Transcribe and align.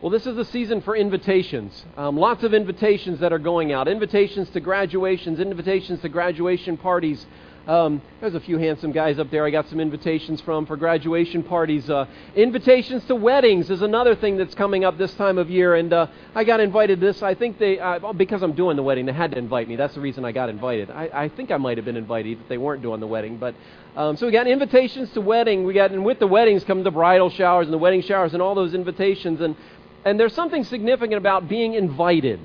Well, 0.00 0.10
this 0.10 0.28
is 0.28 0.36
the 0.36 0.44
season 0.44 0.80
for 0.82 0.94
invitations. 0.94 1.84
Um, 1.96 2.16
lots 2.16 2.44
of 2.44 2.54
invitations 2.54 3.18
that 3.18 3.32
are 3.32 3.38
going 3.40 3.72
out. 3.72 3.88
Invitations 3.88 4.48
to 4.50 4.60
graduations, 4.60 5.40
invitations 5.40 6.00
to 6.02 6.08
graduation 6.08 6.76
parties. 6.76 7.26
Um, 7.66 8.00
there's 8.20 8.36
a 8.36 8.40
few 8.40 8.58
handsome 8.58 8.92
guys 8.92 9.18
up 9.18 9.30
there 9.32 9.44
I 9.44 9.50
got 9.50 9.68
some 9.68 9.80
invitations 9.80 10.40
from 10.40 10.66
for 10.66 10.76
graduation 10.76 11.42
parties. 11.42 11.90
Uh, 11.90 12.06
invitations 12.36 13.04
to 13.06 13.16
weddings 13.16 13.70
is 13.70 13.82
another 13.82 14.14
thing 14.14 14.36
that's 14.36 14.54
coming 14.54 14.84
up 14.84 14.98
this 14.98 15.12
time 15.14 15.36
of 15.36 15.50
year. 15.50 15.74
And 15.74 15.92
uh, 15.92 16.06
I 16.32 16.44
got 16.44 16.60
invited 16.60 17.00
this. 17.00 17.20
I 17.20 17.34
think 17.34 17.58
they, 17.58 17.80
uh, 17.80 18.12
because 18.12 18.44
I'm 18.44 18.52
doing 18.52 18.76
the 18.76 18.84
wedding, 18.84 19.04
they 19.04 19.12
had 19.12 19.32
to 19.32 19.38
invite 19.38 19.68
me. 19.68 19.74
That's 19.74 19.94
the 19.94 20.00
reason 20.00 20.24
I 20.24 20.30
got 20.30 20.48
invited. 20.48 20.92
I, 20.92 21.10
I 21.12 21.28
think 21.28 21.50
I 21.50 21.56
might 21.56 21.76
have 21.76 21.84
been 21.84 21.96
invited 21.96 22.40
if 22.40 22.48
they 22.48 22.56
weren't 22.56 22.82
doing 22.82 23.00
the 23.00 23.06
wedding. 23.08 23.36
But 23.36 23.56
um, 23.96 24.16
so 24.16 24.26
we 24.26 24.32
got 24.32 24.46
invitations 24.46 25.10
to 25.14 25.20
wedding. 25.20 25.64
We 25.64 25.74
got, 25.74 25.90
and 25.90 26.04
with 26.04 26.20
the 26.20 26.28
weddings 26.28 26.62
come 26.62 26.84
the 26.84 26.92
bridal 26.92 27.30
showers 27.30 27.66
and 27.66 27.74
the 27.74 27.78
wedding 27.78 28.02
showers 28.02 28.32
and 28.32 28.40
all 28.40 28.54
those 28.54 28.72
invitations. 28.72 29.40
And 29.40 29.56
and 30.04 30.18
there's 30.18 30.34
something 30.34 30.64
significant 30.64 31.14
about 31.14 31.48
being 31.48 31.74
invited. 31.74 32.40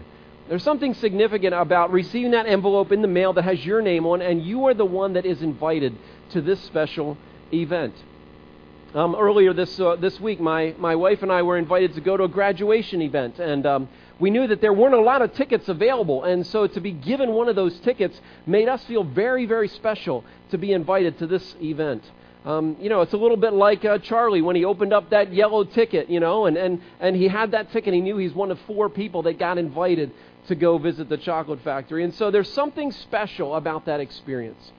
There's 0.50 0.64
something 0.64 0.94
significant 0.94 1.54
about 1.54 1.92
receiving 1.92 2.32
that 2.32 2.46
envelope 2.48 2.92
in 2.92 3.02
the 3.02 3.08
mail 3.08 3.34
that 3.34 3.44
has 3.44 3.66
your 3.66 3.82
name 3.82 4.06
on, 4.06 4.22
and 4.22 4.42
you 4.42 4.66
are 4.66 4.74
the 4.74 4.86
one 4.86 5.14
that 5.14 5.26
is 5.26 5.42
invited 5.42 5.96
to 6.32 6.42
this 6.42 6.62
special 6.64 7.18
event. 7.54 7.94
Um, 8.94 9.16
earlier 9.16 9.54
this, 9.54 9.80
uh, 9.80 9.96
this 9.96 10.20
week, 10.20 10.40
my, 10.40 10.76
my 10.78 10.96
wife 10.96 11.24
and 11.24 11.32
I 11.32 11.42
were 11.42 11.58
invited 11.58 11.96
to 11.96 12.02
go 12.02 12.16
to 12.18 12.26
a 12.26 12.28
graduation 12.28 13.02
event, 13.02 13.40
and 13.40 13.66
um, 13.66 13.90
we 14.20 14.30
knew 14.30 14.46
that 14.46 14.62
there 14.62 14.74
weren't 14.74 14.94
a 14.94 15.02
lot 15.02 15.22
of 15.22 15.34
tickets 15.34 15.68
available, 15.68 16.24
and 16.24 16.46
so 16.46 16.68
to 16.68 16.80
be 16.80 16.92
given 16.92 17.32
one 17.32 17.50
of 17.50 17.56
those 17.56 17.80
tickets 17.80 18.20
made 18.46 18.68
us 18.68 18.84
feel 18.84 19.04
very, 19.04 19.46
very 19.46 19.68
special 19.68 20.24
to 20.52 20.58
be 20.58 20.74
invited 20.74 21.18
to 21.20 21.28
this 21.28 21.56
event. 21.62 22.04
Um, 22.46 22.76
you 22.80 22.90
know, 22.90 23.02
it's 23.02 23.14
a 23.14 23.18
little 23.18 23.38
bit 23.38 23.54
like 23.54 23.86
uh, 23.86 24.00
Charlie 24.00 24.42
when 24.42 24.56
he 24.56 24.66
opened 24.66 24.92
up 24.92 25.12
that 25.12 25.34
yellow 25.34 25.64
ticket, 25.64 26.10
you 26.10 26.20
know, 26.20 26.46
and, 26.46 26.58
and, 26.58 26.82
and 27.00 27.16
he 27.16 27.30
had 27.30 27.52
that 27.52 27.72
ticket. 27.72 27.94
He 27.94 28.02
knew 28.02 28.18
he's 28.18 28.34
one 28.34 28.52
of 28.52 28.60
four 28.68 28.90
people 28.90 29.24
that 29.24 29.40
got 29.40 29.58
invited 29.58 30.12
to 30.48 30.56
go 30.56 30.78
visit 30.78 31.08
the 31.08 31.18
chocolate 31.18 31.62
factory. 31.64 32.04
And 32.04 32.14
so 32.14 32.32
there's 32.32 32.52
something 32.52 32.92
special 32.92 33.56
about 33.56 33.86
that 33.86 34.02
experience. 34.02 34.74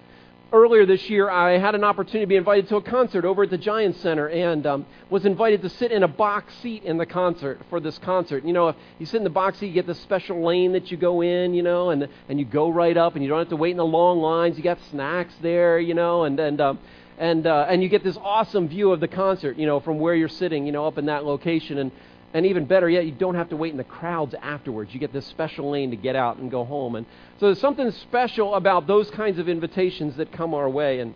Earlier 0.53 0.85
this 0.85 1.09
year, 1.09 1.31
I 1.31 1.59
had 1.59 1.75
an 1.75 1.83
opportunity 1.83 2.21
to 2.21 2.29
be 2.29 2.37
invited 2.37 2.69
to 2.69 2.77
a 2.77 2.83
concert 2.83 3.25
over 3.25 3.45
at 3.45 3.51
the 3.51 3.59
Giant 3.59 3.97
Center 3.97 4.29
and 4.29 4.65
um, 4.67 4.87
was 5.11 5.25
invited 5.25 5.63
to 5.63 5.69
sit 5.69 5.91
in 5.91 6.03
a 6.05 6.09
box 6.09 6.55
seat 6.63 6.85
in 6.85 6.97
the 6.99 7.07
concert 7.07 7.61
for 7.71 7.81
this 7.81 7.99
concert. 7.99 8.45
You 8.45 8.53
know, 8.53 8.69
if 8.69 8.77
you 8.99 9.07
sit 9.07 9.17
in 9.17 9.25
the 9.25 9.31
box 9.31 9.59
seat, 9.59 9.69
you 9.69 9.73
get 9.73 9.87
the 9.87 9.97
special 9.97 10.45
lane 10.45 10.73
that 10.73 10.93
you 10.93 10.97
go 10.97 11.23
in, 11.23 11.55
you 11.55 11.63
know, 11.63 11.91
and, 11.91 12.07
and 12.29 12.39
you 12.39 12.45
go 12.45 12.69
right 12.69 12.97
up 12.97 13.15
and 13.15 13.25
you 13.25 13.31
don't 13.31 13.39
have 13.39 13.49
to 13.49 13.57
wait 13.57 13.73
in 13.73 13.79
the 13.79 13.87
long 13.87 14.21
lines. 14.21 14.57
You 14.57 14.63
got 14.63 14.79
snacks 14.91 15.35
there, 15.43 15.81
you 15.81 15.95
know, 15.95 16.23
and, 16.23 16.39
and 16.39 16.61
um, 16.61 16.79
and 17.19 17.47
uh, 17.47 17.67
and 17.69 17.83
you 17.83 17.89
get 17.89 18.03
this 18.03 18.17
awesome 18.17 18.69
view 18.69 18.93
of 18.93 19.01
the 19.01 19.09
concert, 19.09 19.57
you 19.57 19.67
know, 19.67 19.81
from 19.81 19.99
where 19.99 20.15
you're 20.15 20.29
sitting, 20.29 20.67
you 20.67 20.73
know, 20.73 20.87
up 20.87 20.99
in 20.99 21.07
that 21.07 21.25
location, 21.25 21.79
and 21.79 21.93
and 22.33 22.47
even 22.47 22.65
better 22.65 22.89
yet, 22.89 23.07
you 23.07 23.13
don't 23.13 23.37
have 23.37 23.51
to 23.51 23.57
wait 23.57 23.71
in 23.71 23.77
the 23.77 23.85
crowds 23.85 24.35
afterwards. 24.35 24.93
You 24.93 25.01
get 25.01 25.13
this 25.13 25.27
special 25.27 25.71
lane 25.71 25.91
to 25.91 25.97
get 25.97 26.17
out 26.17 26.39
and 26.39 26.51
go 26.51 26.65
home, 26.65 26.97
and 26.97 27.07
so 27.39 27.47
there's 27.47 27.61
something 27.61 27.91
special 27.91 28.55
about 28.55 28.87
those 28.87 29.11
kinds 29.11 29.39
of 29.39 29.49
invitations 29.49 30.17
that 30.17 30.33
come 30.33 30.55
our 30.55 30.69
way, 30.69 31.01
and 31.01 31.15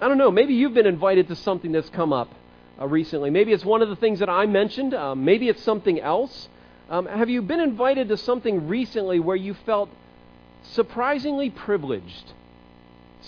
I 0.00 0.08
don't 0.08 0.18
know, 0.18 0.30
maybe 0.30 0.54
you've 0.54 0.74
been 0.74 0.86
invited 0.86 1.28
to 1.28 1.36
something 1.36 1.72
that's 1.72 1.88
come 1.88 2.12
up 2.12 2.28
uh, 2.80 2.86
recently. 2.86 3.30
Maybe 3.30 3.52
it's 3.52 3.64
one 3.64 3.80
of 3.80 3.88
the 3.88 3.96
things 3.96 4.18
that 4.18 4.28
I 4.28 4.46
mentioned. 4.46 4.92
Um, 4.92 5.24
maybe 5.24 5.48
it's 5.48 5.62
something 5.62 6.00
else. 6.00 6.48
Um, 6.90 7.06
have 7.06 7.30
you 7.30 7.42
been 7.42 7.60
invited 7.60 8.08
to 8.08 8.16
something 8.16 8.68
recently 8.68 9.20
where 9.20 9.36
you 9.36 9.54
felt 9.66 9.88
surprisingly 10.72 11.50
privileged? 11.50 12.32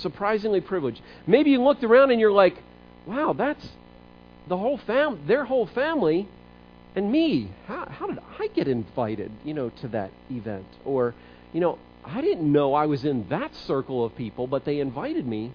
Surprisingly 0.01 0.61
privileged. 0.61 1.01
Maybe 1.27 1.51
you 1.51 1.63
looked 1.63 1.85
around 1.85 2.11
and 2.11 2.21
you're 2.21 2.33
like, 2.33 2.57
wow, 3.07 3.33
that's 3.33 3.67
the 4.49 4.57
whole 4.57 4.79
fam 4.79 5.21
their 5.27 5.45
whole 5.45 5.67
family 5.67 6.29
and 6.95 7.11
me. 7.11 7.51
How, 7.67 7.87
how 7.87 8.07
did 8.07 8.19
I 8.39 8.49
get 8.49 8.69
invited, 8.69 9.31
you 9.45 9.55
know, 9.55 9.71
to 9.81 9.89
that 9.89 10.11
event? 10.31 10.67
Or, 10.85 11.15
you 11.53 11.61
know, 11.61 11.79
I 12.05 12.21
didn't 12.21 12.51
know 12.51 12.75
I 12.75 12.87
was 12.87 13.05
in 13.05 13.29
that 13.29 13.55
circle 13.55 14.05
of 14.05 14.17
people, 14.17 14.47
but 14.47 14.65
they 14.65 14.81
invited 14.81 15.27
me 15.27 15.53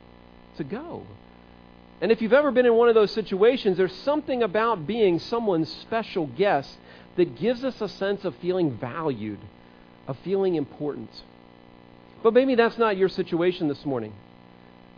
to 0.57 0.63
go. 0.63 1.03
And 2.01 2.11
if 2.11 2.21
you've 2.21 2.33
ever 2.33 2.51
been 2.51 2.65
in 2.65 2.73
one 2.73 2.89
of 2.89 2.95
those 2.95 3.11
situations, 3.11 3.77
there's 3.77 3.95
something 3.95 4.43
about 4.43 4.87
being 4.87 5.19
someone's 5.19 5.71
special 5.81 6.27
guest 6.27 6.75
that 7.15 7.35
gives 7.35 7.63
us 7.63 7.79
a 7.79 7.87
sense 7.87 8.25
of 8.25 8.35
feeling 8.37 8.77
valued, 8.77 9.39
of 10.07 10.17
feeling 10.19 10.55
important. 10.55 11.09
But 12.23 12.33
maybe 12.33 12.55
that's 12.55 12.77
not 12.77 12.97
your 12.97 13.09
situation 13.09 13.67
this 13.67 13.85
morning. 13.85 14.13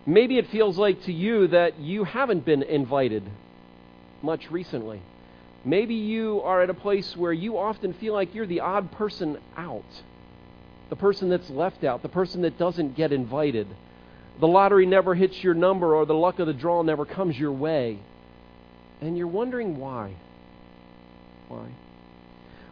Maybe 0.06 0.38
it 0.38 0.50
feels 0.50 0.78
like 0.78 1.03
to 1.03 1.14
you 1.14 1.47
that 1.47 1.80
you 1.80 2.03
haven't 2.03 2.46
been 2.46 2.64
invited 2.64 3.24
much 4.22 4.52
recently. 4.52 5.02
Maybe 5.66 5.96
you 5.96 6.41
are 6.41 6.62
at 6.62 6.69
a 6.69 6.74
place 6.74 7.16
where 7.16 7.31
you 7.31 7.58
often 7.58 7.94
feel 7.94 8.13
like 8.13 8.36
you're 8.36 8.46
the 8.46 8.59
odd 8.59 8.92
person 8.92 9.38
out, 9.56 9.86
the 10.90 10.97
person 10.97 11.30
that's 11.30 11.50
left 11.50 11.86
out, 11.86 12.02
the 12.02 12.09
person 12.09 12.42
that 12.42 12.58
doesn't 12.58 12.97
get 12.97 13.13
invited. 13.13 13.68
The 14.42 14.47
lottery 14.47 14.86
never 14.86 15.16
hits 15.16 15.42
your 15.42 15.53
number, 15.53 15.96
or 15.96 16.06
the 16.06 16.13
luck 16.13 16.40
of 16.40 16.47
the 16.47 16.53
draw 16.53 16.81
never 16.81 17.06
comes 17.06 17.40
your 17.40 17.52
way. 17.52 18.00
And 19.00 19.18
you're 19.18 19.28
wondering 19.28 19.78
why. 19.78 20.16
Why? 21.47 21.68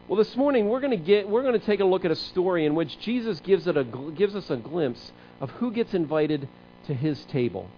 Well, 0.07 0.17
this 0.17 0.35
morning 0.35 0.67
we're 0.67 0.81
going 0.81 0.91
to 0.91 0.97
get 0.97 1.29
we're 1.29 1.43
going 1.43 1.57
to 1.57 1.65
take 1.65 1.79
a 1.79 1.85
look 1.85 2.03
at 2.03 2.11
a 2.11 2.15
story 2.15 2.65
in 2.65 2.75
which 2.75 2.99
Jesus 2.99 3.39
gives 3.39 3.67
it 3.67 3.77
a 3.77 3.85
gives 3.85 4.35
us 4.35 4.49
a 4.49 4.57
glimpse 4.57 5.11
of 5.39 5.49
who 5.51 5.71
gets 5.71 5.93
invited 5.93 6.49
to 6.87 6.93
his 6.93 7.23
table. 7.25 7.69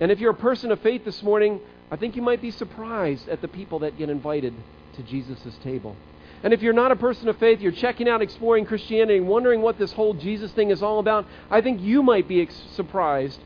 And 0.00 0.10
if 0.10 0.18
you're 0.18 0.30
a 0.30 0.34
person 0.34 0.72
of 0.72 0.80
faith 0.80 1.04
this 1.04 1.22
morning, 1.22 1.60
I 1.90 1.96
think 1.96 2.16
you 2.16 2.22
might 2.22 2.40
be 2.40 2.50
surprised 2.50 3.28
at 3.28 3.42
the 3.42 3.48
people 3.48 3.80
that 3.80 3.98
get 3.98 4.08
invited 4.08 4.54
to 4.96 5.02
Jesus' 5.02 5.54
table. 5.62 5.96
And 6.42 6.54
if 6.54 6.62
you're 6.62 6.72
not 6.72 6.90
a 6.90 6.96
person 6.96 7.28
of 7.28 7.36
faith, 7.38 7.60
you're 7.60 7.72
checking 7.72 8.08
out 8.08 8.22
exploring 8.22 8.64
Christianity 8.64 9.18
and 9.18 9.28
wondering 9.28 9.60
what 9.60 9.78
this 9.78 9.92
whole 9.92 10.14
Jesus 10.14 10.50
thing 10.52 10.70
is 10.70 10.82
all 10.82 10.98
about, 10.98 11.26
I 11.50 11.60
think 11.60 11.82
you 11.82 12.02
might 12.02 12.28
be 12.28 12.40
ex- 12.40 12.54
surprised 12.74 13.38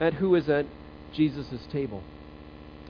at 0.00 0.14
who 0.14 0.34
is 0.34 0.48
at 0.48 0.66
Jesus' 1.12 1.46
table. 1.70 2.02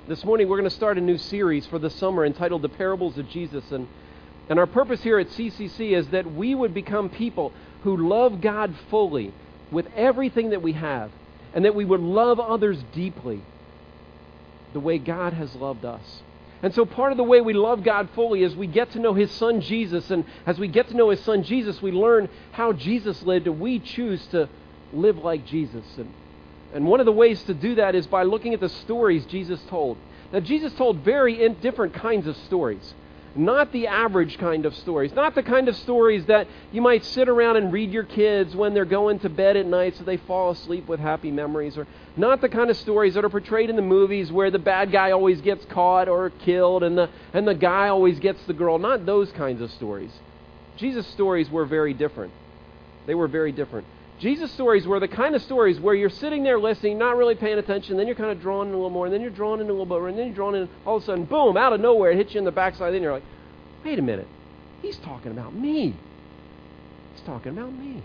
This 0.08 0.24
morning 0.24 0.48
we're 0.48 0.56
going 0.56 0.68
to 0.68 0.74
start 0.74 0.96
a 0.96 1.02
new 1.02 1.18
series 1.18 1.66
for 1.66 1.78
the 1.78 1.90
summer 1.90 2.24
entitled 2.24 2.62
The 2.62 2.70
Parables 2.70 3.18
of 3.18 3.28
Jesus. 3.28 3.70
And, 3.70 3.86
and 4.48 4.58
our 4.58 4.66
purpose 4.66 5.02
here 5.02 5.18
at 5.18 5.28
CCC 5.28 5.92
is 5.92 6.08
that 6.08 6.32
we 6.32 6.54
would 6.54 6.72
become 6.72 7.10
people 7.10 7.52
who 7.82 8.08
love 8.08 8.40
God 8.40 8.74
fully 8.88 9.32
with 9.70 9.86
everything 9.94 10.50
that 10.50 10.62
we 10.62 10.72
have 10.72 11.10
and 11.54 11.64
that 11.64 11.74
we 11.74 11.84
would 11.84 12.00
love 12.00 12.38
others 12.38 12.82
deeply 12.92 13.40
the 14.72 14.80
way 14.80 14.98
God 14.98 15.32
has 15.32 15.54
loved 15.54 15.84
us. 15.84 16.22
And 16.62 16.74
so, 16.74 16.84
part 16.84 17.10
of 17.10 17.16
the 17.16 17.24
way 17.24 17.40
we 17.40 17.54
love 17.54 17.82
God 17.82 18.10
fully 18.14 18.42
is 18.42 18.54
we 18.54 18.66
get 18.66 18.92
to 18.92 18.98
know 18.98 19.14
His 19.14 19.30
Son 19.32 19.60
Jesus. 19.62 20.10
And 20.10 20.24
as 20.46 20.58
we 20.58 20.68
get 20.68 20.88
to 20.88 20.96
know 20.96 21.08
His 21.08 21.20
Son 21.20 21.42
Jesus, 21.42 21.80
we 21.80 21.90
learn 21.90 22.28
how 22.52 22.72
Jesus 22.72 23.22
lived, 23.22 23.46
and 23.46 23.58
we 23.58 23.78
choose 23.78 24.24
to 24.28 24.48
live 24.92 25.18
like 25.18 25.46
Jesus. 25.46 25.84
And, 25.96 26.12
and 26.74 26.86
one 26.86 27.00
of 27.00 27.06
the 27.06 27.12
ways 27.12 27.42
to 27.44 27.54
do 27.54 27.76
that 27.76 27.94
is 27.94 28.06
by 28.06 28.24
looking 28.24 28.52
at 28.52 28.60
the 28.60 28.68
stories 28.68 29.24
Jesus 29.24 29.60
told. 29.68 29.96
Now, 30.32 30.40
Jesus 30.40 30.72
told 30.74 30.98
very 30.98 31.48
different 31.54 31.94
kinds 31.94 32.26
of 32.26 32.36
stories. 32.36 32.94
Not 33.36 33.72
the 33.72 33.86
average 33.86 34.38
kind 34.38 34.66
of 34.66 34.74
stories. 34.74 35.12
Not 35.14 35.36
the 35.36 35.42
kind 35.42 35.68
of 35.68 35.76
stories 35.76 36.26
that 36.26 36.48
you 36.72 36.82
might 36.82 37.04
sit 37.04 37.28
around 37.28 37.56
and 37.56 37.72
read 37.72 37.92
your 37.92 38.02
kids 38.02 38.56
when 38.56 38.74
they're 38.74 38.84
going 38.84 39.20
to 39.20 39.28
bed 39.28 39.56
at 39.56 39.66
night 39.66 39.96
so 39.96 40.02
they 40.02 40.16
fall 40.16 40.50
asleep 40.50 40.88
with 40.88 40.98
happy 40.98 41.30
memories. 41.30 41.78
Or 41.78 41.86
not 42.16 42.40
the 42.40 42.48
kind 42.48 42.70
of 42.70 42.76
stories 42.76 43.14
that 43.14 43.24
are 43.24 43.28
portrayed 43.28 43.70
in 43.70 43.76
the 43.76 43.82
movies 43.82 44.32
where 44.32 44.50
the 44.50 44.58
bad 44.58 44.90
guy 44.90 45.12
always 45.12 45.40
gets 45.40 45.64
caught 45.66 46.08
or 46.08 46.30
killed 46.30 46.82
and 46.82 46.98
the, 46.98 47.08
and 47.32 47.46
the 47.46 47.54
guy 47.54 47.88
always 47.88 48.18
gets 48.18 48.42
the 48.46 48.52
girl. 48.52 48.78
Not 48.78 49.06
those 49.06 49.30
kinds 49.32 49.62
of 49.62 49.70
stories. 49.72 50.10
Jesus' 50.76 51.06
stories 51.08 51.48
were 51.50 51.66
very 51.66 51.94
different. 51.94 52.32
They 53.06 53.14
were 53.14 53.28
very 53.28 53.52
different. 53.52 53.86
Jesus' 54.20 54.52
stories 54.52 54.86
were 54.86 55.00
the 55.00 55.08
kind 55.08 55.34
of 55.34 55.40
stories 55.42 55.80
where 55.80 55.94
you're 55.94 56.10
sitting 56.10 56.42
there 56.42 56.60
listening, 56.60 56.98
not 56.98 57.16
really 57.16 57.34
paying 57.34 57.58
attention, 57.58 57.96
then 57.96 58.06
you're 58.06 58.14
kind 58.14 58.30
of 58.30 58.40
drawn 58.42 58.68
in 58.68 58.74
a 58.74 58.76
little 58.76 58.90
more, 58.90 59.06
and 59.06 59.14
then 59.14 59.22
you're 59.22 59.30
drawn 59.30 59.60
in 59.60 59.66
a 59.66 59.70
little 59.70 59.86
bit 59.86 59.98
more, 59.98 60.08
and 60.08 60.18
then 60.18 60.26
you're 60.26 60.34
drawn 60.34 60.54
in, 60.54 60.68
all 60.84 60.98
of 60.98 61.02
a 61.02 61.06
sudden, 61.06 61.24
boom, 61.24 61.56
out 61.56 61.72
of 61.72 61.80
nowhere, 61.80 62.10
it 62.10 62.18
hits 62.18 62.34
you 62.34 62.38
in 62.38 62.44
the 62.44 62.52
backside, 62.52 62.92
then 62.92 63.02
you're 63.02 63.14
like, 63.14 63.22
wait 63.82 63.98
a 63.98 64.02
minute, 64.02 64.28
he's 64.82 64.98
talking 64.98 65.32
about 65.32 65.54
me. 65.54 65.96
He's 67.14 67.22
talking 67.24 67.52
about 67.52 67.72
me. 67.72 68.02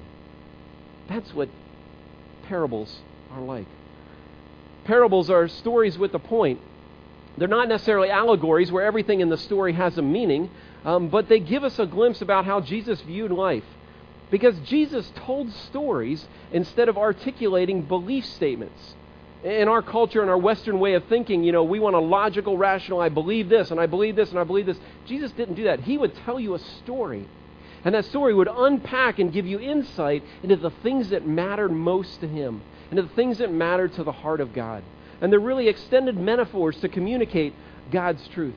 That's 1.10 1.34
what 1.34 1.50
parables 2.48 2.98
are 3.34 3.42
like. 3.42 3.68
Parables 4.86 5.30
are 5.30 5.50
stories 5.50 5.98
with 5.98 6.14
a 6.14 6.20
point. 6.20 6.62
They're 7.38 7.50
not 7.50 7.68
necessarily 7.68 8.10
allegories 8.10 8.72
where 8.72 8.86
everything 8.86 9.20
in 9.20 9.28
the 9.28 9.38
story 9.38 9.74
has 9.74 9.98
a 9.98 10.02
meaning, 10.02 10.50
um, 10.86 11.10
but 11.10 11.28
they 11.28 11.42
give 11.42 11.66
us 11.66 11.78
a 11.78 11.86
glimpse 11.86 12.22
about 12.22 12.46
how 12.46 12.62
Jesus 12.62 13.02
viewed 13.02 13.32
life. 13.32 13.66
Because 14.36 14.60
Jesus 14.66 15.10
told 15.16 15.50
stories 15.50 16.28
instead 16.52 16.90
of 16.90 16.98
articulating 16.98 17.84
belief 17.84 18.26
statements. 18.26 18.96
In 19.46 19.70
our 19.70 19.82
culture 19.82 20.20
and 20.20 20.30
our 20.30 20.38
Western 20.38 20.78
way 20.78 20.96
of 20.96 21.06
thinking, 21.06 21.46
you 21.46 21.54
know, 21.54 21.64
we 21.64 21.80
want 21.80 21.96
a 21.96 22.00
logical, 22.00 22.58
rational, 22.58 23.00
I 23.00 23.08
believe 23.08 23.48
this, 23.48 23.72
and 23.72 23.80
I 23.80 23.86
believe 23.86 24.18
this, 24.18 24.32
and 24.32 24.38
I 24.38 24.44
believe 24.44 24.66
this. 24.66 24.78
Jesus 25.06 25.32
didn't 25.32 25.56
do 25.56 25.64
that. 25.64 25.80
He 25.80 25.98
would 25.98 26.14
tell 26.26 26.38
you 26.38 26.54
a 26.54 26.60
story. 26.60 27.26
And 27.86 27.96
that 27.96 28.04
story 28.04 28.34
would 28.34 28.50
unpack 28.52 29.20
and 29.20 29.32
give 29.32 29.46
you 29.46 29.58
insight 29.58 30.22
into 30.44 30.58
the 30.58 30.72
things 30.84 31.12
that 31.12 31.26
mattered 31.26 31.72
most 31.72 32.20
to 32.20 32.28
him, 32.28 32.62
into 32.92 33.04
the 33.04 33.16
things 33.16 33.38
that 33.38 33.54
mattered 33.54 33.94
to 33.94 34.04
the 34.04 34.12
heart 34.12 34.42
of 34.42 34.52
God. 34.52 34.84
And 35.22 35.32
they're 35.32 35.40
really 35.40 35.70
extended 35.70 36.18
metaphors 36.18 36.78
to 36.82 36.90
communicate 36.90 37.54
God's 37.90 38.28
truth. 38.28 38.56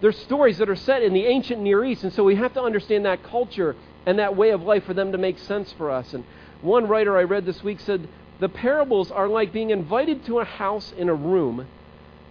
they're 0.00 0.12
stories 0.12 0.56
that 0.56 0.70
are 0.70 0.76
set 0.76 1.02
in 1.02 1.12
the 1.12 1.26
ancient 1.26 1.60
Near 1.60 1.84
East, 1.84 2.04
and 2.04 2.12
so 2.14 2.24
we 2.24 2.36
have 2.36 2.54
to 2.54 2.62
understand 2.62 3.04
that 3.04 3.22
culture 3.22 3.76
and 4.06 4.18
that 4.18 4.36
way 4.36 4.50
of 4.50 4.62
life 4.62 4.84
for 4.84 4.94
them 4.94 5.12
to 5.12 5.18
make 5.18 5.38
sense 5.38 5.72
for 5.72 5.90
us. 5.90 6.12
And 6.14 6.24
one 6.62 6.88
writer 6.88 7.16
I 7.16 7.22
read 7.22 7.46
this 7.46 7.62
week 7.62 7.80
said 7.80 8.08
the 8.38 8.48
parables 8.48 9.10
are 9.10 9.28
like 9.28 9.52
being 9.52 9.70
invited 9.70 10.24
to 10.26 10.38
a 10.38 10.44
house 10.44 10.92
in 10.96 11.08
a 11.08 11.14
room 11.14 11.66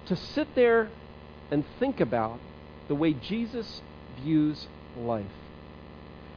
to 0.07 0.15
sit 0.15 0.55
there 0.55 0.89
and 1.51 1.63
think 1.79 1.99
about 1.99 2.39
the 2.87 2.95
way 2.95 3.13
Jesus 3.13 3.81
views 4.21 4.67
life. 4.97 5.25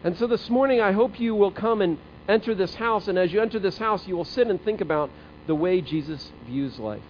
And 0.05 0.17
so 0.17 0.27
this 0.27 0.51
morning, 0.51 0.81
I 0.81 0.93
hope 0.93 1.19
you 1.19 1.35
will 1.35 1.53
come 1.53 1.81
and 1.81 1.99
enter 2.29 2.55
this 2.55 2.75
house, 2.75 3.09
and 3.09 3.19
as 3.19 3.33
you 3.33 3.41
enter 3.41 3.59
this 3.59 3.79
house, 3.79 4.07
you 4.07 4.17
will 4.17 4.25
sit 4.25 4.47
and 4.49 4.63
think 4.63 4.81
about 4.81 5.11
the 5.47 5.55
way 5.55 5.81
Jesus 5.81 6.31
views 6.47 6.79
life. 6.79 7.03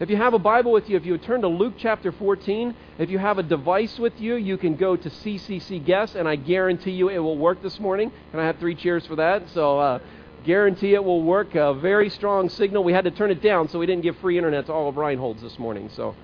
If 0.00 0.08
you 0.08 0.16
have 0.16 0.32
a 0.32 0.38
Bible 0.38 0.72
with 0.72 0.88
you, 0.88 0.96
if 0.96 1.04
you 1.04 1.12
would 1.12 1.22
turn 1.24 1.42
to 1.42 1.48
Luke 1.48 1.74
chapter 1.76 2.10
14, 2.10 2.74
if 2.96 3.10
you 3.10 3.18
have 3.18 3.36
a 3.36 3.42
device 3.42 3.98
with 3.98 4.18
you, 4.18 4.36
you 4.36 4.56
can 4.56 4.74
go 4.74 4.96
to 4.96 5.10
CCC 5.10 5.84
Guest, 5.84 6.14
and 6.14 6.26
I 6.26 6.36
guarantee 6.36 6.92
you 6.92 7.10
it 7.10 7.18
will 7.18 7.36
work 7.36 7.60
this 7.60 7.78
morning. 7.78 8.10
And 8.32 8.40
I 8.40 8.46
have 8.46 8.56
three 8.56 8.74
cheers 8.74 9.04
for 9.04 9.16
that, 9.16 9.50
so 9.50 9.78
uh, 9.78 9.98
guarantee 10.46 10.94
it 10.94 11.04
will 11.04 11.22
work. 11.22 11.54
A 11.54 11.74
very 11.74 12.08
strong 12.08 12.48
signal. 12.48 12.82
We 12.82 12.94
had 12.94 13.04
to 13.04 13.10
turn 13.10 13.30
it 13.30 13.42
down, 13.42 13.68
so 13.68 13.78
we 13.78 13.84
didn't 13.84 14.02
give 14.02 14.16
free 14.20 14.38
internet 14.38 14.64
to 14.66 14.72
all 14.72 14.88
of 14.88 14.94
Reinholds 14.94 15.42
this 15.42 15.58
morning. 15.58 15.90
So, 15.94 16.16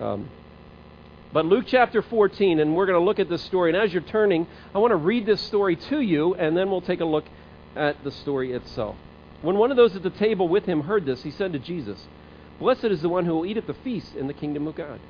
um, 0.00 0.30
but 1.30 1.44
Luke 1.44 1.66
chapter 1.66 2.00
14, 2.00 2.60
and 2.60 2.74
we're 2.74 2.86
going 2.86 2.98
to 2.98 3.04
look 3.04 3.18
at 3.18 3.28
this 3.28 3.42
story. 3.42 3.68
And 3.70 3.76
as 3.76 3.92
you're 3.92 4.00
turning, 4.00 4.46
I 4.74 4.78
want 4.78 4.92
to 4.92 4.96
read 4.96 5.26
this 5.26 5.42
story 5.42 5.76
to 5.76 6.00
you, 6.00 6.34
and 6.34 6.56
then 6.56 6.70
we'll 6.70 6.80
take 6.80 7.00
a 7.00 7.04
look 7.04 7.26
at 7.76 8.02
the 8.04 8.10
story 8.10 8.54
itself. 8.54 8.96
When 9.42 9.58
one 9.58 9.70
of 9.70 9.76
those 9.76 9.94
at 9.94 10.02
the 10.02 10.08
table 10.08 10.48
with 10.48 10.64
him 10.64 10.80
heard 10.80 11.04
this, 11.04 11.22
he 11.22 11.30
said 11.30 11.52
to 11.52 11.58
Jesus, 11.58 12.08
Blessed 12.58 12.86
is 12.86 13.02
the 13.02 13.08
one 13.08 13.24
who 13.24 13.34
will 13.34 13.46
eat 13.46 13.56
at 13.56 13.66
the 13.66 13.74
feast 13.74 14.14
in 14.16 14.26
the 14.26 14.34
kingdom 14.34 14.66
of 14.66 14.74
God. 14.74 15.00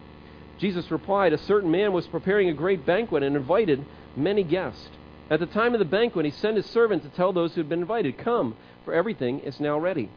Jesus 0.59 0.91
replied, 0.91 1.33
A 1.33 1.39
certain 1.39 1.71
man 1.71 1.93
was 1.93 2.07
preparing 2.07 2.49
a 2.49 2.55
great 2.55 2.85
banquet 2.85 3.23
and 3.23 3.37
invited 3.37 3.85
many 4.17 4.43
guests. 4.43 4.89
At 5.31 5.41
the 5.41 5.47
time 5.47 5.75
of 5.75 5.79
the 5.79 5.85
banquet, 5.85 6.25
he 6.25 6.31
sent 6.31 6.57
his 6.57 6.67
servant 6.67 7.03
to 7.03 7.09
tell 7.11 7.33
those 7.33 7.55
who 7.55 7.61
had 7.61 7.69
been 7.69 7.81
invited, 7.81 8.19
Come, 8.19 8.57
for 8.85 8.93
everything 8.93 9.41
is 9.41 9.61
now 9.61 9.79
ready. 9.79 10.11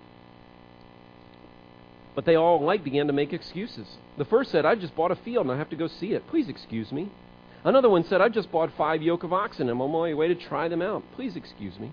But 2.15 2.25
they 2.25 2.35
all 2.35 2.61
alike 2.61 2.83
began 2.83 3.07
to 3.07 3.13
make 3.13 3.31
excuses. 3.31 3.87
The 4.17 4.25
first 4.25 4.51
said, 4.51 4.65
I 4.65 4.75
just 4.75 4.95
bought 4.95 5.11
a 5.11 5.15
field 5.15 5.45
and 5.45 5.53
I 5.53 5.57
have 5.57 5.69
to 5.69 5.75
go 5.75 5.87
see 5.87 6.13
it. 6.13 6.27
Please 6.27 6.49
excuse 6.49 6.91
me. 6.91 7.09
Another 7.63 7.89
one 7.89 8.03
said, 8.03 8.21
I 8.21 8.27
just 8.27 8.51
bought 8.51 8.71
five 8.75 9.01
yoke 9.01 9.23
of 9.23 9.31
oxen 9.31 9.69
and 9.69 9.71
I'm 9.71 9.81
on 9.81 9.91
my 9.91 10.13
way 10.13 10.27
to 10.27 10.35
try 10.35 10.67
them 10.67 10.81
out. 10.81 11.03
Please 11.15 11.35
excuse 11.35 11.79
me. 11.79 11.91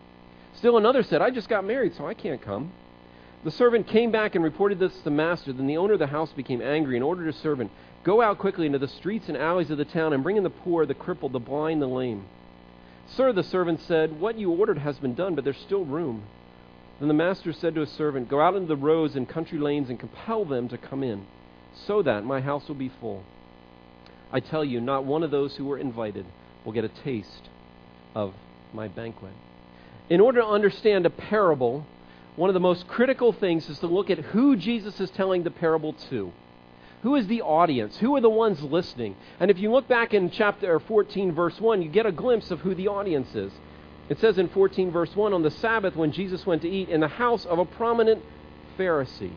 Still 0.56 0.76
another 0.76 1.02
said, 1.02 1.22
I 1.22 1.30
just 1.30 1.48
got 1.48 1.64
married, 1.64 1.94
so 1.94 2.06
I 2.06 2.14
can't 2.14 2.42
come. 2.42 2.72
The 3.44 3.50
servant 3.52 3.86
came 3.86 4.10
back 4.10 4.34
and 4.34 4.42
reported 4.42 4.78
this 4.78 4.96
to 4.96 5.04
the 5.04 5.10
master. 5.10 5.52
Then 5.52 5.66
the 5.66 5.76
owner 5.76 5.92
of 5.92 6.00
the 6.00 6.08
house 6.08 6.32
became 6.32 6.60
angry 6.60 6.96
and 6.96 7.04
ordered 7.04 7.26
his 7.26 7.36
servant, 7.36 7.70
Go 8.04 8.20
out 8.20 8.38
quickly 8.38 8.66
into 8.66 8.78
the 8.78 8.88
streets 8.88 9.28
and 9.28 9.36
alleys 9.36 9.70
of 9.70 9.78
the 9.78 9.84
town 9.84 10.12
and 10.12 10.22
bring 10.22 10.36
in 10.36 10.44
the 10.44 10.50
poor, 10.50 10.86
the 10.86 10.94
crippled, 10.94 11.32
the 11.32 11.38
blind, 11.38 11.82
the 11.82 11.86
lame. 11.86 12.24
Sir, 13.08 13.32
the 13.32 13.42
servant 13.42 13.80
said, 13.80 14.20
What 14.20 14.38
you 14.38 14.50
ordered 14.50 14.78
has 14.78 14.98
been 14.98 15.14
done, 15.14 15.34
but 15.34 15.44
there's 15.44 15.58
still 15.58 15.84
room. 15.84 16.24
Then 16.98 17.08
the 17.08 17.14
master 17.14 17.52
said 17.52 17.74
to 17.74 17.80
his 17.80 17.90
servant, 17.90 18.28
Go 18.28 18.40
out 18.40 18.54
into 18.54 18.68
the 18.68 18.76
roads 18.76 19.14
and 19.14 19.28
country 19.28 19.58
lanes 19.58 19.88
and 19.88 20.00
compel 20.00 20.44
them 20.44 20.68
to 20.68 20.78
come 20.78 21.02
in, 21.02 21.26
so 21.86 22.02
that 22.02 22.24
my 22.24 22.40
house 22.40 22.66
will 22.66 22.74
be 22.74 22.90
full. 23.00 23.22
I 24.32 24.40
tell 24.40 24.64
you, 24.64 24.80
not 24.80 25.04
one 25.04 25.22
of 25.22 25.30
those 25.30 25.56
who 25.56 25.64
were 25.64 25.78
invited 25.78 26.26
will 26.64 26.72
get 26.72 26.84
a 26.84 26.88
taste 26.88 27.48
of 28.14 28.34
my 28.72 28.88
banquet. 28.88 29.32
In 30.10 30.20
order 30.20 30.40
to 30.40 30.46
understand 30.46 31.06
a 31.06 31.10
parable, 31.10 31.86
one 32.38 32.48
of 32.48 32.54
the 32.54 32.60
most 32.60 32.86
critical 32.86 33.32
things 33.32 33.68
is 33.68 33.80
to 33.80 33.88
look 33.88 34.10
at 34.10 34.18
who 34.18 34.54
Jesus 34.54 35.00
is 35.00 35.10
telling 35.10 35.42
the 35.42 35.50
parable 35.50 35.92
to. 36.08 36.32
Who 37.02 37.16
is 37.16 37.26
the 37.26 37.42
audience? 37.42 37.96
Who 37.98 38.14
are 38.14 38.20
the 38.20 38.30
ones 38.30 38.62
listening? 38.62 39.16
And 39.40 39.50
if 39.50 39.58
you 39.58 39.72
look 39.72 39.88
back 39.88 40.14
in 40.14 40.30
chapter 40.30 40.78
14, 40.78 41.32
verse 41.32 41.60
1, 41.60 41.82
you 41.82 41.88
get 41.88 42.06
a 42.06 42.12
glimpse 42.12 42.52
of 42.52 42.60
who 42.60 42.76
the 42.76 42.86
audience 42.86 43.34
is. 43.34 43.52
It 44.08 44.20
says 44.20 44.38
in 44.38 44.48
14, 44.50 44.92
verse 44.92 45.16
1, 45.16 45.32
on 45.32 45.42
the 45.42 45.50
Sabbath 45.50 45.96
when 45.96 46.12
Jesus 46.12 46.46
went 46.46 46.62
to 46.62 46.70
eat 46.70 46.88
in 46.88 47.00
the 47.00 47.08
house 47.08 47.44
of 47.44 47.58
a 47.58 47.64
prominent 47.64 48.22
Pharisee. 48.78 49.32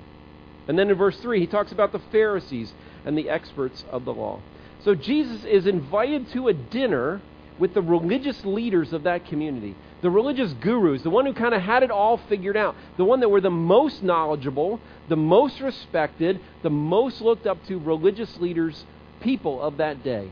And 0.68 0.78
then 0.78 0.92
in 0.92 0.96
verse 0.96 1.20
3, 1.20 1.40
he 1.40 1.48
talks 1.48 1.72
about 1.72 1.94
the 1.94 2.02
Pharisees 2.12 2.72
and 3.04 3.18
the 3.18 3.32
experts 3.32 3.84
of 3.90 4.06
the 4.06 4.14
law. 4.14 4.42
So 4.84 4.94
Jesus 4.94 5.44
is 5.44 5.66
invited 5.66 6.30
to 6.34 6.50
a 6.50 6.54
dinner 6.54 7.22
with 7.62 7.76
the 7.76 7.82
religious 7.82 8.44
leaders 8.44 8.92
of 8.92 9.04
that 9.04 9.24
community, 9.28 9.76
the 10.02 10.10
religious 10.10 10.52
gurus, 10.54 11.04
the 11.04 11.12
one 11.12 11.28
who 11.28 11.34
kind 11.34 11.54
of 11.54 11.62
had 11.62 11.84
it 11.84 11.92
all 11.92 12.18
figured 12.28 12.58
out, 12.58 12.76
the 12.98 13.06
one 13.06 13.20
that 13.20 13.30
were 13.30 13.40
the 13.40 13.52
most 13.52 14.02
knowledgeable, 14.02 14.80
the 15.10 15.16
most 15.16 15.62
respected, 15.62 16.40
the 16.64 16.72
most 16.72 17.22
looked 17.22 17.46
up 17.46 17.64
to 17.68 17.78
religious 17.78 18.36
leaders, 18.38 18.84
people 19.22 19.62
of 19.62 19.78
that 19.78 20.04
day. 20.04 20.32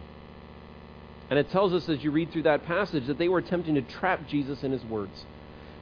And 1.29 1.37
it 1.37 1.51
tells 1.51 1.71
us 1.71 1.87
as 1.87 2.03
you 2.03 2.09
read 2.09 2.31
through 2.31 2.43
that 2.43 2.65
passage 2.65 3.05
that 3.05 3.19
they 3.19 3.29
were 3.29 3.37
attempting 3.37 3.75
to 3.75 3.83
trap 3.83 4.27
Jesus 4.27 4.63
in 4.63 4.71
his 4.71 4.83
words. 4.85 5.23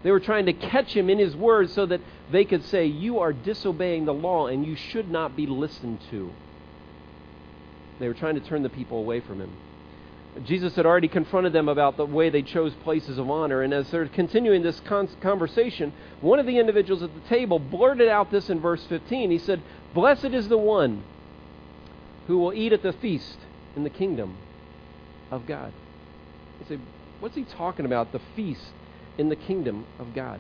They 0.04 0.12
were 0.12 0.20
trying 0.20 0.48
to 0.48 0.54
catch 0.54 0.94
him 0.94 1.10
in 1.10 1.18
his 1.18 1.34
words 1.34 1.74
so 1.74 1.86
that 1.86 2.02
they 2.30 2.44
could 2.44 2.66
say, 2.66 2.88
You 2.88 3.20
are 3.20 3.32
disobeying 3.32 4.04
the 4.04 4.14
law 4.14 4.48
and 4.48 4.66
you 4.66 4.76
should 4.76 5.10
not 5.10 5.38
be 5.38 5.48
listened 5.48 6.00
to. 6.12 6.30
They 8.00 8.10
were 8.10 8.14
trying 8.14 8.36
to 8.36 8.42
turn 8.42 8.64
the 8.64 8.70
people 8.70 8.98
away 9.00 9.22
from 9.22 9.40
him. 9.40 9.52
Jesus 10.46 10.76
had 10.76 10.86
already 10.86 11.08
confronted 11.08 11.54
them 11.54 11.70
about 11.70 11.98
the 11.98 12.06
way 12.06 12.30
they 12.30 12.42
chose 12.42 12.74
places 12.84 13.18
of 13.18 13.30
honor. 13.30 13.62
And 13.62 13.74
as 13.74 13.90
they're 13.90 14.08
continuing 14.08 14.62
this 14.62 14.80
con- 14.82 15.10
conversation, 15.22 15.94
one 16.22 16.40
of 16.40 16.46
the 16.46 16.60
individuals 16.60 17.04
at 17.04 17.14
the 17.14 17.30
table 17.30 17.60
blurted 17.60 18.08
out 18.08 18.32
this 18.32 18.50
in 18.50 18.60
verse 18.60 18.84
15. 18.86 19.32
He 19.32 19.38
said, 19.38 19.62
Blessed 19.94 20.26
is 20.26 20.48
the 20.48 20.58
one 20.58 21.04
who 22.28 22.38
will 22.38 22.54
eat 22.54 22.74
at 22.74 22.84
the 22.84 22.94
feast 22.94 23.38
in 23.76 23.84
the 23.84 23.90
kingdom 23.90 24.38
of 25.32 25.48
God. 25.48 25.72
You 26.60 26.66
say, 26.68 26.82
what's 27.20 27.36
he 27.36 27.44
talking 27.44 27.86
about? 27.86 28.12
The 28.12 28.22
feast 28.36 28.72
in 29.18 29.30
the 29.30 29.36
kingdom 29.36 29.86
of 30.00 30.14
God. 30.14 30.40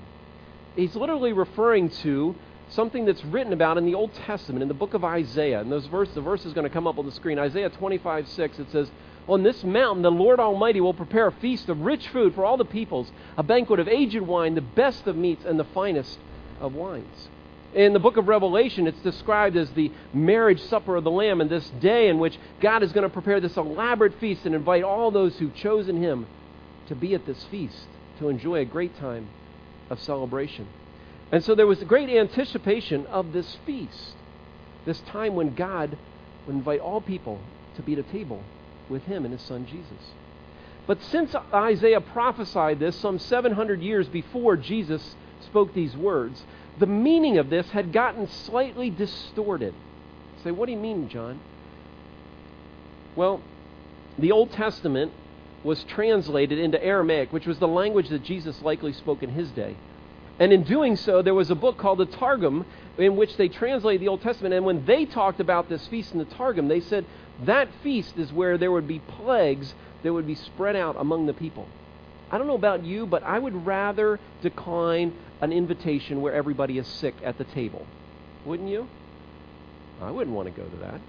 He's 0.75 0.95
literally 0.95 1.33
referring 1.33 1.89
to 1.89 2.35
something 2.69 3.05
that's 3.05 3.23
written 3.25 3.53
about 3.53 3.77
in 3.77 3.85
the 3.85 3.95
Old 3.95 4.13
Testament, 4.13 4.61
in 4.61 4.67
the 4.67 4.73
book 4.73 4.93
of 4.93 5.03
Isaiah. 5.03 5.61
And 5.61 5.71
those 5.71 5.85
verse, 5.87 6.09
the 6.13 6.21
verse 6.21 6.45
is 6.45 6.53
going 6.53 6.65
to 6.65 6.69
come 6.69 6.87
up 6.87 6.97
on 6.97 7.05
the 7.05 7.11
screen. 7.11 7.39
Isaiah 7.39 7.69
25, 7.69 8.27
6, 8.27 8.59
it 8.59 8.71
says, 8.71 8.91
On 9.27 9.43
this 9.43 9.63
mountain 9.63 10.03
the 10.03 10.11
Lord 10.11 10.39
Almighty 10.39 10.79
will 10.79 10.93
prepare 10.93 11.27
a 11.27 11.31
feast 11.31 11.67
of 11.67 11.81
rich 11.81 12.07
food 12.07 12.33
for 12.33 12.45
all 12.45 12.57
the 12.57 12.65
peoples, 12.65 13.11
a 13.37 13.43
banquet 13.43 13.79
of 13.79 13.87
aged 13.87 14.21
wine, 14.21 14.55
the 14.55 14.61
best 14.61 15.05
of 15.07 15.17
meats, 15.17 15.43
and 15.45 15.59
the 15.59 15.65
finest 15.65 16.17
of 16.61 16.75
wines. 16.75 17.27
In 17.73 17.91
the 17.91 17.99
book 17.99 18.15
of 18.15 18.29
Revelation, 18.29 18.87
it's 18.87 19.01
described 19.01 19.57
as 19.57 19.69
the 19.71 19.91
marriage 20.13 20.61
supper 20.61 20.95
of 20.95 21.03
the 21.03 21.11
Lamb, 21.11 21.41
and 21.41 21.49
this 21.49 21.69
day 21.81 22.07
in 22.07 22.19
which 22.19 22.39
God 22.61 22.81
is 22.81 22.93
going 22.93 23.03
to 23.03 23.09
prepare 23.09 23.41
this 23.41 23.57
elaborate 23.57 24.17
feast 24.19 24.45
and 24.45 24.55
invite 24.55 24.83
all 24.83 25.11
those 25.11 25.37
who've 25.37 25.53
chosen 25.53 26.01
Him 26.01 26.25
to 26.87 26.95
be 26.95 27.13
at 27.13 27.25
this 27.25 27.43
feast, 27.51 27.87
to 28.19 28.29
enjoy 28.29 28.61
a 28.61 28.65
great 28.65 28.97
time 28.97 29.27
of 29.89 29.99
celebration. 30.01 30.67
And 31.33 31.43
so 31.43 31.53
there 31.53 31.67
was 31.67 31.83
great 31.83 32.09
anticipation 32.09 33.05
of 33.07 33.33
this 33.33 33.57
feast, 33.65 34.15
this 34.85 35.01
time 35.01 35.35
when 35.35 35.53
God 35.53 35.97
would 36.45 36.55
invite 36.55 36.79
all 36.79 37.01
people 37.01 37.41
to 37.75 37.81
be 37.81 37.91
at 37.93 37.99
a 37.99 38.03
table 38.03 38.41
with 38.89 39.03
Him 39.03 39.25
and 39.25 39.33
His 39.33 39.41
Son 39.41 39.65
Jesus. 39.65 40.13
But 40.87 41.01
since 41.03 41.35
Isaiah 41.53 42.01
prophesied 42.01 42.79
this 42.79 42.95
some 42.95 43.19
700 43.19 43.81
years 43.81 44.07
before 44.07 44.55
Jesus 44.55 45.15
spoke 45.41 45.73
these 45.73 45.95
words, 45.95 46.43
the 46.79 46.85
meaning 46.85 47.37
of 47.37 47.49
this 47.49 47.69
had 47.69 47.91
gotten 47.91 48.27
slightly 48.27 48.89
distorted. 48.89 49.73
say, 50.43 50.51
what 50.51 50.67
do 50.67 50.71
you 50.71 50.77
mean, 50.77 51.09
John? 51.09 51.39
Well, 53.15 53.41
the 54.17 54.31
Old 54.31 54.51
Testament 54.51 55.11
was 55.63 55.83
translated 55.83 56.59
into 56.59 56.81
Aramaic, 56.81 57.33
which 57.33 57.47
was 57.47 57.59
the 57.59 57.67
language 57.67 58.09
that 58.09 58.23
Jesus 58.23 58.61
likely 58.61 58.93
spoke 58.93 59.23
in 59.23 59.29
his 59.29 59.49
day. 59.51 59.75
And 60.39 60.53
in 60.53 60.63
doing 60.63 60.95
so, 60.95 61.21
there 61.21 61.33
was 61.33 61.49
a 61.49 61.55
book 61.55 61.77
called 61.77 61.97
the 61.97 62.05
Targum 62.05 62.65
in 62.97 63.15
which 63.15 63.37
they 63.37 63.49
translated 63.49 64.01
the 64.01 64.07
Old 64.07 64.21
Testament. 64.21 64.53
And 64.53 64.65
when 64.65 64.85
they 64.85 65.05
talked 65.05 65.39
about 65.39 65.67
this 65.67 65.85
feast 65.87 66.13
in 66.13 66.19
the 66.19 66.25
Targum, 66.25 66.67
they 66.67 66.79
said 66.79 67.05
that 67.45 67.69
feast 67.83 68.17
is 68.17 68.31
where 68.33 68.57
there 68.57 68.71
would 68.71 68.87
be 68.87 68.99
plagues 68.99 69.73
that 70.03 70.13
would 70.13 70.27
be 70.27 70.35
spread 70.35 70.75
out 70.75 70.95
among 70.97 71.25
the 71.25 71.33
people. 71.33 71.67
I 72.31 72.37
don't 72.37 72.47
know 72.47 72.55
about 72.55 72.83
you, 72.83 73.05
but 73.05 73.23
I 73.23 73.39
would 73.39 73.65
rather 73.65 74.19
decline 74.41 75.13
an 75.39 75.53
invitation 75.53 76.21
where 76.21 76.33
everybody 76.33 76.77
is 76.77 76.87
sick 76.87 77.15
at 77.23 77.37
the 77.37 77.43
table. 77.45 77.85
Wouldn't 78.45 78.69
you? 78.69 78.87
I 80.01 80.11
wouldn't 80.11 80.35
want 80.35 80.53
to 80.53 80.61
go 80.61 80.67
to 80.67 80.77
that. 80.77 80.99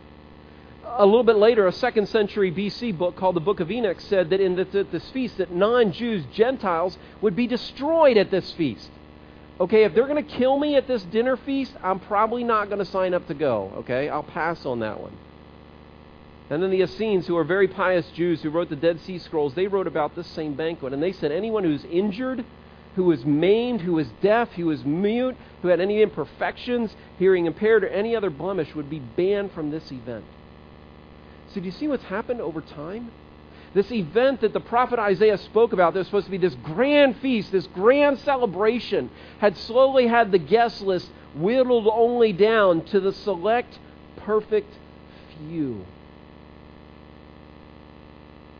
A 0.84 1.04
little 1.04 1.24
bit 1.24 1.36
later, 1.36 1.66
a 1.66 1.72
second 1.72 2.08
century 2.08 2.50
BC 2.50 2.96
book 2.96 3.16
called 3.16 3.36
the 3.36 3.40
Book 3.40 3.60
of 3.60 3.70
Enoch 3.70 4.00
said 4.00 4.30
that 4.30 4.40
in 4.40 4.54
this 4.54 5.10
feast, 5.10 5.38
that 5.38 5.50
non-Jews, 5.52 6.24
Gentiles, 6.32 6.96
would 7.20 7.36
be 7.36 7.46
destroyed 7.46 8.16
at 8.16 8.30
this 8.30 8.52
feast. 8.52 8.88
Okay, 9.60 9.84
if 9.84 9.94
they're 9.94 10.06
going 10.06 10.24
to 10.24 10.36
kill 10.36 10.56
me 10.58 10.76
at 10.76 10.86
this 10.86 11.02
dinner 11.02 11.36
feast, 11.36 11.72
I'm 11.82 11.98
probably 12.00 12.44
not 12.44 12.68
going 12.68 12.78
to 12.78 12.84
sign 12.84 13.12
up 13.12 13.26
to 13.26 13.34
go. 13.34 13.72
Okay, 13.78 14.08
I'll 14.08 14.22
pass 14.22 14.64
on 14.64 14.80
that 14.80 15.00
one. 15.00 15.12
And 16.50 16.62
then 16.62 16.70
the 16.70 16.82
Essenes, 16.82 17.26
who 17.26 17.36
are 17.36 17.44
very 17.44 17.68
pious 17.68 18.08
Jews 18.10 18.42
who 18.42 18.50
wrote 18.50 18.70
the 18.70 18.76
Dead 18.76 19.00
Sea 19.00 19.18
Scrolls, 19.18 19.54
they 19.54 19.66
wrote 19.66 19.86
about 19.86 20.14
this 20.14 20.26
same 20.28 20.54
banquet. 20.54 20.92
And 20.92 21.02
they 21.02 21.12
said 21.12 21.30
anyone 21.30 21.64
who's 21.64 21.84
injured 21.84 22.44
who 22.98 23.04
was 23.04 23.24
maimed, 23.24 23.80
who 23.80 23.92
was 23.92 24.08
deaf, 24.20 24.50
who 24.54 24.66
was 24.66 24.84
mute, 24.84 25.36
who 25.62 25.68
had 25.68 25.78
any 25.78 26.02
imperfections, 26.02 26.96
hearing 27.16 27.46
impaired, 27.46 27.84
or 27.84 27.88
any 27.88 28.16
other 28.16 28.28
blemish 28.28 28.74
would 28.74 28.90
be 28.90 28.98
banned 28.98 29.52
from 29.52 29.70
this 29.70 29.92
event. 29.92 30.24
So, 31.54 31.60
do 31.60 31.66
you 31.66 31.70
see 31.70 31.86
what's 31.86 32.02
happened 32.02 32.40
over 32.40 32.60
time? 32.60 33.12
This 33.72 33.92
event 33.92 34.40
that 34.40 34.52
the 34.52 34.58
prophet 34.58 34.98
Isaiah 34.98 35.38
spoke 35.38 35.72
about, 35.72 35.92
that 35.92 36.00
was 36.00 36.08
supposed 36.08 36.26
to 36.26 36.32
be 36.32 36.38
this 36.38 36.56
grand 36.56 37.18
feast, 37.18 37.52
this 37.52 37.68
grand 37.68 38.18
celebration, 38.18 39.10
had 39.38 39.56
slowly 39.56 40.08
had 40.08 40.32
the 40.32 40.38
guest 40.38 40.82
list 40.82 41.08
whittled 41.36 41.86
only 41.86 42.32
down 42.32 42.84
to 42.86 42.98
the 42.98 43.12
select, 43.12 43.78
perfect 44.16 44.74
few. 45.36 45.84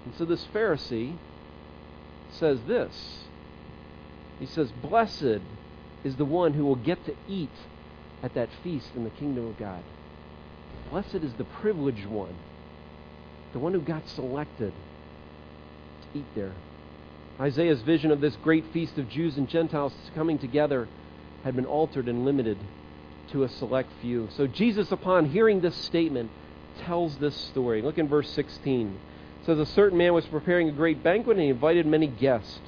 And 0.08 0.16
so 0.16 0.24
this 0.24 0.46
Pharisee 0.54 1.12
says 2.30 2.60
this 2.66 3.18
He 4.40 4.46
says, 4.46 4.72
Blessed 4.80 5.42
is 6.02 6.16
the 6.16 6.24
one 6.24 6.54
who 6.54 6.64
will 6.64 6.76
get 6.76 7.04
to 7.04 7.14
eat 7.28 7.50
at 8.22 8.32
that 8.32 8.48
feast 8.64 8.88
in 8.96 9.04
the 9.04 9.10
kingdom 9.10 9.46
of 9.46 9.58
God. 9.58 9.82
Blessed 10.90 11.16
is 11.16 11.34
the 11.34 11.44
privileged 11.44 12.06
one, 12.06 12.34
the 13.52 13.58
one 13.58 13.74
who 13.74 13.82
got 13.82 14.08
selected 14.08 14.72
to 16.00 16.18
eat 16.18 16.24
there. 16.34 16.54
Isaiah's 17.38 17.82
vision 17.82 18.10
of 18.10 18.22
this 18.22 18.34
great 18.36 18.64
feast 18.72 18.96
of 18.96 19.10
Jews 19.10 19.36
and 19.36 19.46
Gentiles 19.46 19.92
coming 20.14 20.38
together 20.38 20.88
had 21.44 21.54
been 21.54 21.66
altered 21.66 22.08
and 22.08 22.24
limited 22.24 22.56
to 23.32 23.42
a 23.42 23.48
select 23.50 23.90
few. 24.00 24.28
So 24.38 24.46
Jesus, 24.46 24.90
upon 24.90 25.26
hearing 25.26 25.60
this 25.60 25.76
statement, 25.76 26.30
tells 26.78 27.18
this 27.18 27.36
story. 27.36 27.82
Look 27.82 27.98
in 27.98 28.08
verse 28.08 28.30
16. 28.30 28.98
Says, 29.48 29.58
A 29.60 29.64
certain 29.64 29.96
man 29.96 30.12
was 30.12 30.26
preparing 30.26 30.68
a 30.68 30.72
great 30.72 31.02
banquet, 31.02 31.38
and 31.38 31.42
he 31.42 31.48
invited 31.48 31.86
many 31.86 32.06
guests. 32.06 32.58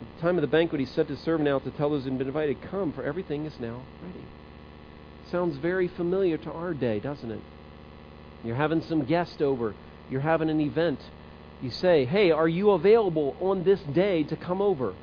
At 0.00 0.16
the 0.16 0.22
time 0.22 0.36
of 0.36 0.42
the 0.42 0.46
banquet, 0.46 0.78
he 0.78 0.86
sent 0.86 1.08
his 1.08 1.18
servant 1.18 1.48
out 1.48 1.64
to 1.64 1.72
tell 1.72 1.90
those 1.90 2.04
who 2.04 2.10
had 2.10 2.18
been 2.18 2.28
invited, 2.28 2.62
Come, 2.62 2.92
for 2.92 3.02
everything 3.02 3.44
is 3.44 3.58
now 3.58 3.82
ready. 4.00 4.24
Sounds 5.32 5.56
very 5.56 5.88
familiar 5.88 6.38
to 6.38 6.52
our 6.52 6.72
day, 6.72 7.00
doesn't 7.00 7.32
it? 7.32 7.40
You're 8.44 8.54
having 8.54 8.80
some 8.80 9.04
guest 9.04 9.42
over, 9.42 9.74
you're 10.08 10.20
having 10.20 10.48
an 10.48 10.60
event. 10.60 11.00
You 11.60 11.72
say, 11.72 12.04
Hey, 12.04 12.30
are 12.30 12.48
you 12.48 12.70
available 12.70 13.34
on 13.40 13.64
this 13.64 13.80
day 13.80 14.22
to 14.22 14.36
come 14.36 14.62
over? 14.62 14.94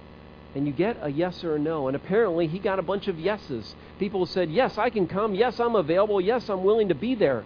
and 0.56 0.66
you 0.66 0.74
get 0.74 0.98
a 1.02 1.10
yes 1.10 1.44
or 1.44 1.58
a 1.58 1.60
no. 1.60 1.88
And 1.88 1.96
apparently, 1.96 2.48
he 2.48 2.58
got 2.58 2.80
a 2.80 2.82
bunch 2.82 3.08
of 3.08 3.20
yeses. 3.20 3.76
People 4.00 4.26
said, 4.26 4.50
Yes, 4.50 4.78
I 4.78 4.90
can 4.90 5.08
come. 5.08 5.36
Yes, 5.36 5.60
I'm 5.60 5.76
available. 5.76 6.22
Yes, 6.22 6.50
I'm 6.50 6.64
willing 6.64 6.88
to 6.88 6.96
be 6.96 7.16
there. 7.16 7.44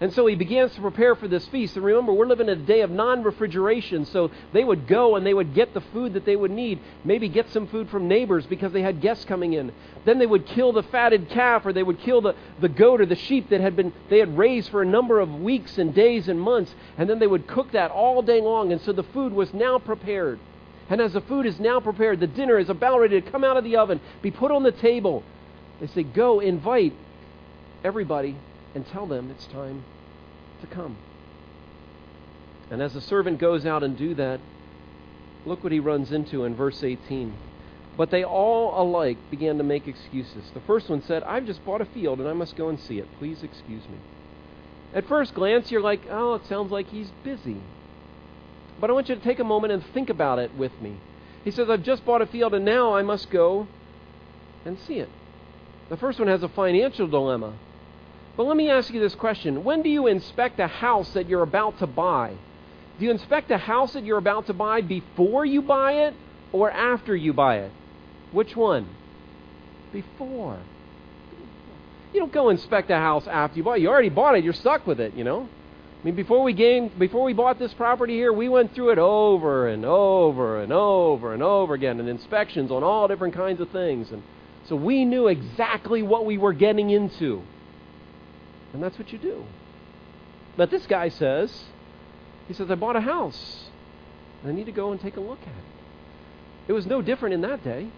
And 0.00 0.12
so 0.12 0.26
he 0.26 0.34
begins 0.34 0.74
to 0.74 0.80
prepare 0.80 1.14
for 1.14 1.28
this 1.28 1.46
feast. 1.48 1.76
And 1.76 1.84
remember, 1.84 2.12
we're 2.12 2.26
living 2.26 2.48
in 2.48 2.60
a 2.60 2.62
day 2.62 2.80
of 2.80 2.90
non 2.90 3.22
refrigeration. 3.22 4.04
So 4.06 4.30
they 4.52 4.64
would 4.64 4.88
go 4.88 5.14
and 5.14 5.24
they 5.24 5.34
would 5.34 5.54
get 5.54 5.72
the 5.72 5.80
food 5.80 6.14
that 6.14 6.24
they 6.24 6.34
would 6.34 6.50
need. 6.50 6.80
Maybe 7.04 7.28
get 7.28 7.50
some 7.50 7.68
food 7.68 7.88
from 7.90 8.08
neighbors 8.08 8.44
because 8.46 8.72
they 8.72 8.82
had 8.82 9.00
guests 9.00 9.24
coming 9.24 9.52
in. 9.52 9.72
Then 10.04 10.18
they 10.18 10.26
would 10.26 10.46
kill 10.46 10.72
the 10.72 10.82
fatted 10.82 11.30
calf 11.30 11.64
or 11.64 11.72
they 11.72 11.82
would 11.82 12.00
kill 12.00 12.20
the, 12.20 12.34
the 12.60 12.68
goat 12.68 13.00
or 13.00 13.06
the 13.06 13.14
sheep 13.14 13.50
that 13.50 13.60
had 13.60 13.76
been 13.76 13.92
they 14.10 14.18
had 14.18 14.36
raised 14.36 14.70
for 14.70 14.82
a 14.82 14.86
number 14.86 15.20
of 15.20 15.40
weeks 15.40 15.78
and 15.78 15.94
days 15.94 16.28
and 16.28 16.40
months. 16.40 16.74
And 16.98 17.08
then 17.08 17.20
they 17.20 17.28
would 17.28 17.46
cook 17.46 17.70
that 17.72 17.92
all 17.92 18.20
day 18.20 18.40
long. 18.40 18.72
And 18.72 18.80
so 18.80 18.92
the 18.92 19.04
food 19.04 19.32
was 19.32 19.54
now 19.54 19.78
prepared. 19.78 20.40
And 20.90 21.00
as 21.00 21.12
the 21.12 21.20
food 21.22 21.46
is 21.46 21.60
now 21.60 21.80
prepared, 21.80 22.20
the 22.20 22.26
dinner 22.26 22.58
is 22.58 22.68
about 22.68 22.98
ready 22.98 23.20
to 23.20 23.30
come 23.30 23.44
out 23.44 23.56
of 23.56 23.64
the 23.64 23.76
oven, 23.76 24.00
be 24.22 24.30
put 24.30 24.50
on 24.50 24.64
the 24.64 24.72
table. 24.72 25.22
They 25.80 25.86
say, 25.86 26.02
Go 26.02 26.40
invite 26.40 26.94
everybody 27.84 28.36
and 28.74 28.86
tell 28.86 29.06
them 29.06 29.30
it's 29.30 29.46
time 29.46 29.84
to 30.60 30.66
come. 30.66 30.96
And 32.70 32.82
as 32.82 32.94
the 32.94 33.00
servant 33.00 33.38
goes 33.38 33.66
out 33.66 33.82
and 33.82 33.96
do 33.96 34.14
that, 34.14 34.40
look 35.44 35.62
what 35.62 35.72
he 35.72 35.80
runs 35.80 36.12
into 36.12 36.44
in 36.44 36.56
verse 36.56 36.82
18. 36.82 37.34
But 37.96 38.10
they 38.10 38.24
all 38.24 38.80
alike 38.80 39.18
began 39.30 39.58
to 39.58 39.64
make 39.64 39.86
excuses. 39.86 40.50
The 40.52 40.60
first 40.60 40.88
one 40.88 41.02
said, 41.02 41.22
I've 41.22 41.46
just 41.46 41.64
bought 41.64 41.80
a 41.80 41.86
field 41.86 42.18
and 42.18 42.28
I 42.28 42.32
must 42.32 42.56
go 42.56 42.68
and 42.68 42.80
see 42.80 42.98
it. 42.98 43.08
Please 43.18 43.42
excuse 43.42 43.84
me. 43.88 43.98
At 44.92 45.06
first 45.06 45.34
glance, 45.34 45.70
you're 45.70 45.80
like, 45.80 46.02
oh, 46.10 46.34
it 46.34 46.46
sounds 46.46 46.72
like 46.72 46.88
he's 46.88 47.10
busy. 47.22 47.58
But 48.80 48.90
I 48.90 48.92
want 48.92 49.08
you 49.08 49.14
to 49.14 49.20
take 49.20 49.38
a 49.38 49.44
moment 49.44 49.72
and 49.72 49.84
think 49.92 50.10
about 50.10 50.38
it 50.38 50.54
with 50.54 50.72
me. 50.80 50.96
He 51.44 51.50
says, 51.50 51.70
I've 51.70 51.82
just 51.82 52.04
bought 52.04 52.22
a 52.22 52.26
field 52.26 52.54
and 52.54 52.64
now 52.64 52.94
I 52.94 53.02
must 53.02 53.30
go 53.30 53.68
and 54.64 54.78
see 54.80 54.98
it. 54.98 55.10
The 55.90 55.96
first 55.96 56.18
one 56.18 56.28
has 56.28 56.42
a 56.42 56.48
financial 56.48 57.06
dilemma. 57.06 57.54
But 58.36 58.44
let 58.44 58.56
me 58.56 58.70
ask 58.70 58.92
you 58.92 59.00
this 59.00 59.14
question 59.14 59.64
When 59.64 59.82
do 59.82 59.88
you 59.88 60.06
inspect 60.06 60.58
a 60.60 60.66
house 60.66 61.12
that 61.12 61.28
you're 61.28 61.42
about 61.42 61.78
to 61.78 61.86
buy? 61.86 62.34
Do 62.98 63.04
you 63.04 63.10
inspect 63.10 63.50
a 63.50 63.58
house 63.58 63.92
that 63.94 64.04
you're 64.04 64.18
about 64.18 64.46
to 64.46 64.52
buy 64.52 64.80
before 64.80 65.44
you 65.44 65.62
buy 65.62 65.92
it 66.06 66.14
or 66.52 66.70
after 66.70 67.14
you 67.14 67.32
buy 67.32 67.58
it? 67.58 67.72
Which 68.30 68.56
one? 68.56 68.88
Before. 69.92 70.58
You 72.12 72.20
don't 72.20 72.32
go 72.32 72.50
inspect 72.50 72.90
a 72.90 72.96
house 72.96 73.26
after 73.26 73.56
you 73.56 73.64
buy 73.64 73.76
it. 73.76 73.82
You 73.82 73.88
already 73.88 74.08
bought 74.08 74.36
it. 74.36 74.44
You're 74.44 74.52
stuck 74.52 74.86
with 74.86 75.00
it, 75.00 75.14
you 75.14 75.24
know. 75.24 75.48
I 76.04 76.06
mean, 76.06 76.14
before 76.14 76.42
we 76.42 76.52
gained, 76.52 76.96
before 76.98 77.24
we 77.24 77.32
bought 77.32 77.58
this 77.58 77.72
property 77.74 78.14
here, 78.14 78.32
we 78.32 78.48
went 78.48 78.74
through 78.74 78.90
it 78.90 78.98
over 78.98 79.68
and 79.68 79.84
over 79.84 80.60
and 80.60 80.72
over 80.72 81.32
and 81.32 81.42
over 81.42 81.74
again, 81.74 81.98
and 81.98 82.08
inspections 82.08 82.70
on 82.70 82.84
all 82.84 83.08
different 83.08 83.34
kinds 83.34 83.60
of 83.60 83.70
things, 83.70 84.10
and 84.12 84.22
so 84.68 84.76
we 84.76 85.04
knew 85.06 85.28
exactly 85.28 86.02
what 86.02 86.26
we 86.26 86.36
were 86.36 86.52
getting 86.52 86.90
into, 86.90 87.42
and 88.74 88.82
that's 88.82 88.98
what 88.98 89.12
you 89.12 89.18
do. 89.18 89.44
But 90.56 90.70
this 90.70 90.86
guy 90.86 91.08
says, 91.08 91.64
he 92.48 92.54
says, 92.54 92.70
I 92.70 92.74
bought 92.74 92.96
a 92.96 93.00
house, 93.00 93.70
and 94.42 94.52
I 94.52 94.54
need 94.54 94.66
to 94.66 94.72
go 94.72 94.92
and 94.92 95.00
take 95.00 95.16
a 95.16 95.20
look 95.20 95.40
at 95.40 95.48
it. 95.48 95.64
It 96.68 96.72
was 96.72 96.86
no 96.86 97.00
different 97.00 97.34
in 97.34 97.40
that 97.42 97.64
day. 97.64 97.88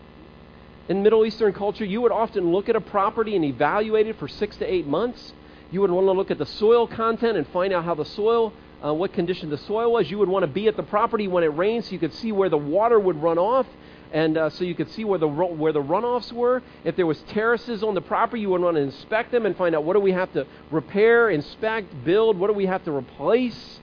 In 0.89 1.03
Middle 1.03 1.27
Eastern 1.27 1.53
culture, 1.53 1.85
you 1.85 2.01
would 2.03 2.13
often 2.13 2.53
look 2.53 2.69
at 2.69 2.77
a 2.77 2.81
property 2.81 3.35
and 3.35 3.45
evaluate 3.45 4.07
it 4.07 4.19
for 4.19 4.29
six 4.29 4.57
to 4.59 4.73
eight 4.73 4.87
months. 4.87 5.33
You 5.73 5.81
would 5.81 5.91
want 5.91 6.07
to 6.07 6.13
look 6.13 6.31
at 6.31 6.39
the 6.39 6.47
soil 6.47 6.87
content 6.87 7.37
and 7.37 7.47
find 7.49 7.73
out 7.73 7.85
how 7.85 7.95
the 7.95 8.05
soil, 8.05 8.53
uh, 8.85 8.95
what 8.95 9.13
condition 9.13 9.51
the 9.51 9.59
soil 9.59 9.93
was. 9.93 10.11
You 10.11 10.19
would 10.19 10.29
want 10.29 10.45
to 10.45 10.47
be 10.49 10.69
at 10.69 10.77
the 10.77 10.85
property 10.85 11.27
when 11.27 11.43
it 11.43 11.49
rained 11.49 11.87
so 11.87 11.93
you 11.93 11.99
could 11.99 12.15
see 12.15 12.31
where 12.31 12.49
the 12.49 12.59
water 12.59 13.01
would 13.01 13.21
run 13.21 13.39
off. 13.39 13.67
And 14.13 14.39
uh, 14.39 14.51
so 14.51 14.65
you 14.65 14.75
could 14.75 14.91
see 14.91 15.05
where 15.05 15.19
the 15.19 15.29
where 15.29 15.73
the 15.73 15.83
runoffs 15.83 16.33
were. 16.33 16.63
If 16.85 16.97
there 16.97 17.07
was 17.07 17.21
terraces 17.29 17.83
on 17.83 17.95
the 17.95 18.01
property, 18.01 18.43
you 18.43 18.51
would 18.51 18.61
want 18.61 18.77
to 18.77 18.83
inspect 18.83 19.33
them 19.33 19.47
and 19.47 19.57
find 19.57 19.75
out 19.75 19.85
what 19.85 19.95
do 19.95 20.01
we 20.01 20.13
have 20.13 20.33
to 20.35 20.47
repair, 20.71 21.29
inspect, 21.29 22.05
build. 22.05 22.39
What 22.39 22.47
do 22.49 22.53
we 22.53 22.67
have 22.67 22.85
to 22.85 22.93
replace? 22.93 23.81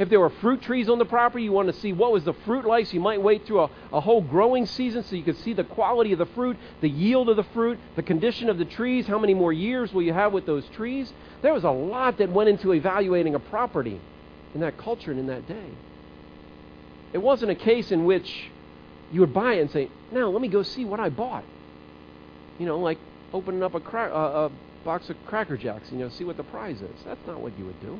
If 0.00 0.08
there 0.08 0.18
were 0.18 0.30
fruit 0.30 0.62
trees 0.62 0.88
on 0.88 0.98
the 0.98 1.04
property, 1.04 1.44
you 1.44 1.52
want 1.52 1.68
to 1.68 1.78
see 1.78 1.92
what 1.92 2.10
was 2.10 2.24
the 2.24 2.32
fruit 2.32 2.64
like. 2.64 2.86
So 2.86 2.94
you 2.94 3.00
might 3.00 3.20
wait 3.20 3.46
through 3.46 3.60
a, 3.60 3.70
a 3.92 4.00
whole 4.00 4.22
growing 4.22 4.64
season 4.64 5.04
so 5.04 5.14
you 5.14 5.22
could 5.22 5.36
see 5.36 5.52
the 5.52 5.62
quality 5.62 6.12
of 6.14 6.18
the 6.18 6.24
fruit, 6.24 6.56
the 6.80 6.88
yield 6.88 7.28
of 7.28 7.36
the 7.36 7.42
fruit, 7.42 7.78
the 7.96 8.02
condition 8.02 8.48
of 8.48 8.56
the 8.56 8.64
trees, 8.64 9.06
how 9.06 9.18
many 9.18 9.34
more 9.34 9.52
years 9.52 9.92
will 9.92 10.00
you 10.00 10.14
have 10.14 10.32
with 10.32 10.46
those 10.46 10.64
trees. 10.74 11.12
There 11.42 11.52
was 11.52 11.64
a 11.64 11.70
lot 11.70 12.16
that 12.16 12.30
went 12.30 12.48
into 12.48 12.72
evaluating 12.72 13.34
a 13.34 13.38
property 13.38 14.00
in 14.54 14.62
that 14.62 14.78
culture 14.78 15.10
and 15.10 15.20
in 15.20 15.26
that 15.26 15.46
day. 15.46 15.70
It 17.12 17.18
wasn't 17.18 17.50
a 17.50 17.54
case 17.54 17.92
in 17.92 18.06
which 18.06 18.50
you 19.12 19.20
would 19.20 19.34
buy 19.34 19.54
it 19.54 19.60
and 19.60 19.70
say, 19.70 19.88
now 20.12 20.28
let 20.28 20.40
me 20.40 20.48
go 20.48 20.62
see 20.62 20.84
what 20.84 21.00
I 21.00 21.08
bought. 21.08 21.44
You 22.58 22.66
know, 22.66 22.78
like 22.78 22.98
opening 23.32 23.62
up 23.62 23.74
a, 23.74 23.80
cra- 23.80 24.14
uh, 24.14 24.48
a 24.48 24.84
box 24.84 25.10
of 25.10 25.16
Cracker 25.26 25.56
Jacks, 25.56 25.90
you 25.90 25.98
know, 25.98 26.08
see 26.10 26.24
what 26.24 26.36
the 26.36 26.44
prize 26.44 26.80
is. 26.80 27.04
That's 27.04 27.26
not 27.26 27.40
what 27.40 27.58
you 27.58 27.64
would 27.66 27.80
do. 27.80 27.98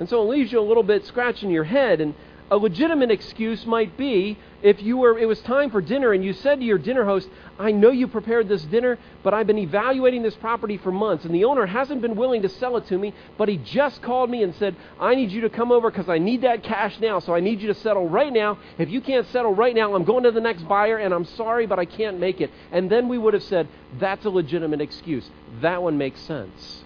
And 0.00 0.08
so 0.08 0.22
it 0.22 0.28
leaves 0.28 0.52
you 0.52 0.60
a 0.60 0.62
little 0.62 0.82
bit 0.82 1.06
scratching 1.06 1.50
your 1.50 1.64
head. 1.64 2.00
And 2.00 2.14
a 2.50 2.56
legitimate 2.56 3.10
excuse 3.10 3.64
might 3.64 3.96
be 3.96 4.38
if 4.62 4.82
you 4.82 4.98
were 4.98 5.18
it 5.18 5.26
was 5.26 5.40
time 5.42 5.70
for 5.70 5.80
dinner 5.80 6.12
and 6.12 6.24
you 6.24 6.32
said 6.32 6.60
to 6.60 6.64
your 6.64 6.78
dinner 6.78 7.04
host, 7.04 7.28
"I 7.58 7.72
know 7.72 7.90
you 7.90 8.06
prepared 8.06 8.48
this 8.48 8.62
dinner, 8.64 8.98
but 9.22 9.32
I've 9.32 9.46
been 9.46 9.58
evaluating 9.58 10.22
this 10.22 10.34
property 10.34 10.76
for 10.76 10.92
months 10.92 11.24
and 11.24 11.34
the 11.34 11.44
owner 11.44 11.66
hasn't 11.66 12.02
been 12.02 12.16
willing 12.16 12.42
to 12.42 12.48
sell 12.48 12.76
it 12.76 12.86
to 12.86 12.98
me, 12.98 13.14
but 13.38 13.48
he 13.48 13.56
just 13.56 14.02
called 14.02 14.30
me 14.30 14.42
and 14.42 14.54
said, 14.54 14.76
"I 15.00 15.14
need 15.14 15.32
you 15.32 15.40
to 15.42 15.50
come 15.50 15.72
over 15.72 15.90
cuz 15.90 16.08
I 16.08 16.18
need 16.18 16.42
that 16.42 16.62
cash 16.62 17.00
now, 17.00 17.18
so 17.18 17.34
I 17.34 17.40
need 17.40 17.60
you 17.60 17.68
to 17.68 17.74
settle 17.74 18.08
right 18.08 18.32
now. 18.32 18.58
If 18.78 18.90
you 18.90 19.00
can't 19.00 19.26
settle 19.26 19.54
right 19.54 19.74
now, 19.74 19.94
I'm 19.94 20.04
going 20.04 20.24
to 20.24 20.30
the 20.30 20.40
next 20.40 20.68
buyer 20.68 20.98
and 20.98 21.14
I'm 21.14 21.24
sorry, 21.24 21.66
but 21.66 21.78
I 21.78 21.86
can't 21.86 22.18
make 22.18 22.40
it." 22.40 22.50
And 22.72 22.90
then 22.90 23.08
we 23.08 23.18
would 23.18 23.34
have 23.34 23.42
said, 23.42 23.68
"That's 23.98 24.24
a 24.26 24.30
legitimate 24.30 24.80
excuse. 24.80 25.30
That 25.60 25.82
one 25.82 25.98
makes 25.98 26.20
sense." 26.20 26.84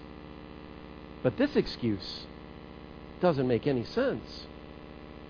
But 1.21 1.35
this 1.37 1.55
excuse 1.55 2.25
doesn't 3.19 3.47
make 3.47 3.67
any 3.67 3.83
sense. 3.83 4.47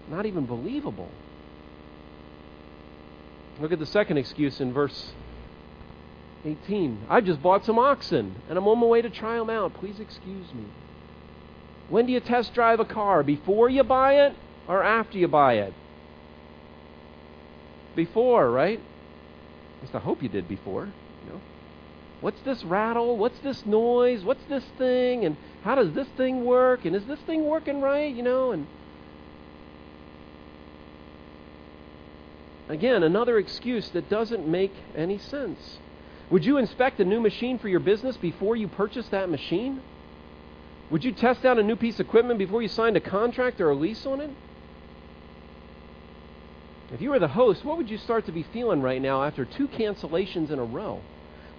Not 0.10 0.26
even 0.26 0.46
believable. 0.46 1.10
Look 3.60 3.72
at 3.72 3.80
the 3.80 3.86
second 3.86 4.18
excuse 4.18 4.60
in 4.62 4.74
verse 4.74 5.12
18. 6.46 7.06
I 7.10 7.22
just 7.22 7.42
bought 7.42 7.66
some 7.66 7.78
oxen 7.78 8.36
and 8.48 8.58
I'm 8.58 8.68
on 8.68 8.80
my 8.80 8.88
way 8.88 9.02
to 9.02 9.10
try 9.10 9.38
them 9.38 9.50
out. 9.50 9.74
Please 9.74 10.00
excuse 10.00 10.54
me. 10.54 10.66
When 11.90 12.06
do 12.06 12.14
you 12.14 12.20
test 12.20 12.54
drive 12.54 12.80
a 12.80 12.86
car? 12.86 13.24
Before 13.24 13.70
you 13.70 13.84
buy 13.84 14.26
it 14.26 14.36
or 14.68 14.84
after 14.84 15.18
you 15.18 15.28
buy 15.28 15.56
it? 15.56 15.74
Before, 17.96 18.50
right? 18.50 18.80
At 18.80 19.82
least 19.82 19.96
I 19.96 20.00
hope 20.00 20.24
you 20.24 20.30
did 20.30 20.48
before. 20.48 20.86
You 20.86 21.34
know, 21.34 21.42
what's 22.22 22.42
this 22.42 22.64
rattle? 22.64 23.18
What's 23.18 23.40
this 23.40 23.66
noise? 23.66 24.24
What's 24.24 24.44
this 24.48 24.64
thing? 24.78 25.26
And 25.26 25.36
how 25.64 25.76
does 25.76 25.94
this 25.94 26.08
thing 26.16 26.46
work? 26.46 26.86
And 26.86 26.96
is 26.96 27.06
this 27.06 27.20
thing 27.22 27.46
working 27.46 27.82
right? 27.82 28.14
You 28.14 28.24
know, 28.24 28.52
and 28.52 28.68
again, 32.70 33.04
another 33.04 33.38
excuse 33.38 33.90
that 33.90 34.10
doesn't 34.10 34.48
make 34.48 34.74
any 34.96 35.18
sense. 35.18 35.80
Would 36.30 36.46
you 36.46 36.58
inspect 36.58 37.00
a 37.00 37.06
new 37.06 37.20
machine 37.20 37.60
for 37.60 37.68
your 37.68 37.80
business 37.80 38.16
before 38.16 38.56
you 38.56 38.68
purchase 38.68 39.08
that 39.10 39.30
machine? 39.30 39.82
Would 40.92 41.04
you 41.04 41.12
test 41.12 41.44
out 41.44 41.60
a 41.60 41.64
new 41.64 41.76
piece 41.76 42.00
of 42.00 42.06
equipment 42.08 42.40
before 42.40 42.62
you 42.62 42.68
signed 42.68 42.96
a 42.96 43.02
contract 43.02 43.60
or 43.60 43.72
a 43.72 43.76
lease 43.76 44.06
on 44.06 44.22
it? 44.22 44.30
If 46.92 47.02
you 47.02 47.12
were 47.12 47.20
the 47.20 47.28
host, 47.28 47.64
what 47.64 47.78
would 47.78 47.90
you 47.90 47.98
start 47.98 48.26
to 48.26 48.32
be 48.32 48.44
feeling 48.44 48.82
right 48.82 49.02
now 49.02 49.24
after 49.24 49.46
two 49.46 49.68
cancellations 49.68 50.50
in 50.50 50.58
a 50.58 50.64
row? 50.64 51.02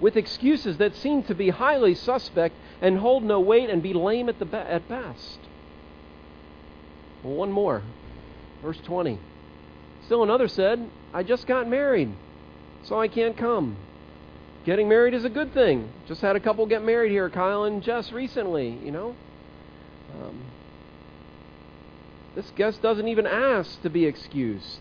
With 0.01 0.17
excuses 0.17 0.79
that 0.79 0.97
seem 0.97 1.23
to 1.25 1.35
be 1.35 1.51
highly 1.51 1.95
suspect 1.95 2.55
and 2.81 2.99
hold 2.99 3.23
no 3.23 3.39
weight 3.39 3.71
and 3.71 3.83
be 3.83 3.93
lame 3.93 4.29
at, 4.29 4.39
the 4.39 4.45
be- 4.45 4.57
at 4.57 4.89
best. 4.89 5.39
Well, 7.23 7.35
one 7.35 7.53
more. 7.53 7.83
Verse 8.63 8.79
20. 8.79 9.19
Still 10.07 10.23
another 10.23 10.49
said, 10.49 10.91
I 11.13 11.23
just 11.23 11.47
got 11.47 11.69
married, 11.69 12.13
so 12.85 13.01
I 13.01 13.09
can't 13.09 13.37
come. 13.37 13.77
Getting 14.65 14.89
married 14.89 15.15
is 15.15 15.25
a 15.25 15.31
good 15.31 15.53
thing. 15.55 15.89
Just 16.07 16.21
had 16.21 16.37
a 16.37 16.41
couple 16.41 16.67
get 16.67 16.83
married 16.83 17.11
here, 17.11 17.31
Kyle 17.31 17.65
and 17.65 17.83
Jess, 17.83 18.13
recently, 18.13 18.79
you 18.85 18.93
know. 18.93 19.17
Um, 20.15 20.41
this 22.35 22.51
guest 22.57 22.83
doesn't 22.83 23.09
even 23.09 23.27
ask 23.27 23.81
to 23.83 23.91
be 23.91 24.05
excused. 24.05 24.79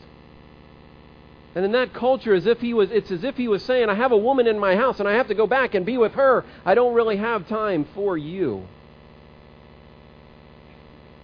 And 1.56 1.66
in 1.66 1.72
that 1.72 1.94
culture, 1.94 2.34
as 2.34 2.46
if 2.46 2.60
he 2.60 2.74
was, 2.74 2.92
it's 2.92 3.10
as 3.10 3.24
if 3.24 3.36
he 3.36 3.48
was 3.48 3.64
saying, 3.64 3.90
I 3.90 3.96
have 3.96 4.12
a 4.12 4.18
woman 4.18 4.46
in 4.46 4.60
my 4.60 4.76
house 4.76 5.00
and 5.00 5.10
I 5.10 5.14
have 5.14 5.30
to 5.30 5.34
go 5.36 5.48
back 5.48 5.74
and 5.74 5.86
be 5.86 5.98
with 5.98 6.14
her. 6.14 6.46
I 6.64 6.76
don't 6.76 6.94
really 6.94 7.18
have 7.18 7.48
time 7.48 7.88
for 7.96 8.18
you. 8.18 8.68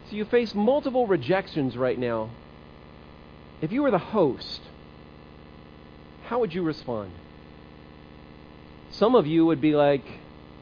So 0.10 0.16
you 0.16 0.26
face 0.26 0.56
multiple 0.56 1.06
rejections 1.06 1.78
right 1.78 1.98
now. 1.98 2.32
If 3.62 3.72
you 3.72 3.84
were 3.84 3.92
the 3.92 3.98
host, 3.98 4.62
how 6.28 6.40
would 6.40 6.54
you 6.54 6.64
respond? 6.64 7.12
Some 8.92 9.16
of 9.16 9.28
you 9.28 9.46
would 9.46 9.62
be 9.62 9.76
like, 9.76 10.06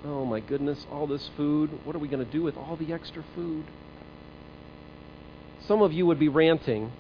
oh 0.06 0.26
my 0.26 0.40
goodness, 0.40 0.86
all 0.92 1.08
this 1.08 1.30
food. 1.38 1.70
What 1.86 1.96
are 1.96 2.00
we 2.00 2.08
going 2.08 2.26
to 2.26 2.32
do 2.32 2.42
with 2.42 2.58
all 2.58 2.76
the 2.76 2.94
extra 2.94 3.24
food? 3.36 3.66
Some 5.68 5.82
of 5.82 5.94
you 5.94 6.06
would 6.06 6.20
be 6.20 6.28
ranting, 6.28 6.92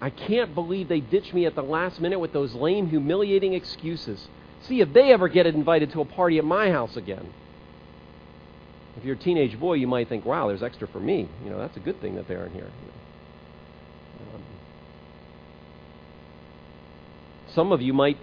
I 0.00 0.10
can't 0.10 0.54
believe 0.54 0.88
they 0.88 1.00
ditched 1.00 1.32
me 1.32 1.46
at 1.46 1.54
the 1.54 1.62
last 1.62 2.00
minute 2.00 2.18
with 2.18 2.32
those 2.32 2.54
lame, 2.54 2.88
humiliating 2.88 3.54
excuses. 3.54 4.28
See 4.62 4.80
if 4.80 4.92
they 4.92 5.12
ever 5.12 5.28
get 5.28 5.46
invited 5.46 5.92
to 5.92 6.00
a 6.00 6.04
party 6.04 6.38
at 6.38 6.44
my 6.44 6.70
house 6.70 6.96
again. 6.96 7.32
If 8.96 9.04
you're 9.04 9.16
a 9.16 9.18
teenage 9.18 9.58
boy, 9.58 9.74
you 9.74 9.86
might 9.86 10.08
think, 10.08 10.24
wow, 10.24 10.48
there's 10.48 10.62
extra 10.62 10.86
for 10.88 11.00
me. 11.00 11.28
You 11.42 11.50
know, 11.50 11.58
that's 11.58 11.76
a 11.76 11.80
good 11.80 12.00
thing 12.00 12.16
that 12.16 12.28
they 12.28 12.34
aren't 12.34 12.52
here. 12.52 12.68
Some 17.54 17.72
of 17.72 17.80
you 17.80 17.92
might 17.92 18.18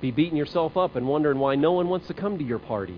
be 0.00 0.10
beating 0.10 0.36
yourself 0.36 0.76
up 0.76 0.96
and 0.96 1.06
wondering 1.06 1.38
why 1.38 1.56
no 1.56 1.72
one 1.72 1.88
wants 1.88 2.06
to 2.06 2.14
come 2.14 2.38
to 2.38 2.44
your 2.44 2.58
party. 2.58 2.96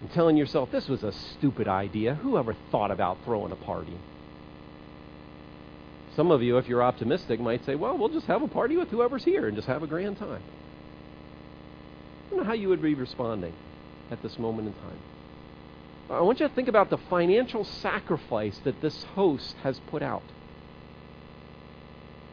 And 0.00 0.12
telling 0.12 0.36
yourself, 0.36 0.70
this 0.70 0.88
was 0.88 1.02
a 1.02 1.12
stupid 1.12 1.68
idea. 1.68 2.16
Who 2.16 2.36
ever 2.36 2.56
thought 2.70 2.90
about 2.90 3.18
throwing 3.24 3.52
a 3.52 3.56
party? 3.56 3.96
Some 6.16 6.30
of 6.30 6.42
you, 6.42 6.58
if 6.58 6.68
you're 6.68 6.82
optimistic, 6.82 7.40
might 7.40 7.64
say, 7.64 7.74
well, 7.74 7.96
we'll 7.96 8.08
just 8.08 8.26
have 8.26 8.42
a 8.42 8.48
party 8.48 8.76
with 8.76 8.88
whoever's 8.88 9.24
here 9.24 9.46
and 9.46 9.56
just 9.56 9.68
have 9.68 9.82
a 9.82 9.86
grand 9.86 10.18
time. 10.18 10.42
I 12.26 12.30
don't 12.30 12.40
know 12.40 12.44
how 12.44 12.52
you 12.52 12.68
would 12.68 12.82
be 12.82 12.94
responding 12.94 13.54
at 14.10 14.20
this 14.22 14.38
moment 14.38 14.68
in 14.68 14.74
time. 14.74 14.98
I 16.10 16.20
want 16.20 16.40
you 16.40 16.48
to 16.48 16.54
think 16.54 16.68
about 16.68 16.90
the 16.90 16.98
financial 16.98 17.64
sacrifice 17.64 18.58
that 18.64 18.82
this 18.82 19.04
host 19.14 19.54
has 19.62 19.78
put 19.90 20.02
out. 20.02 20.22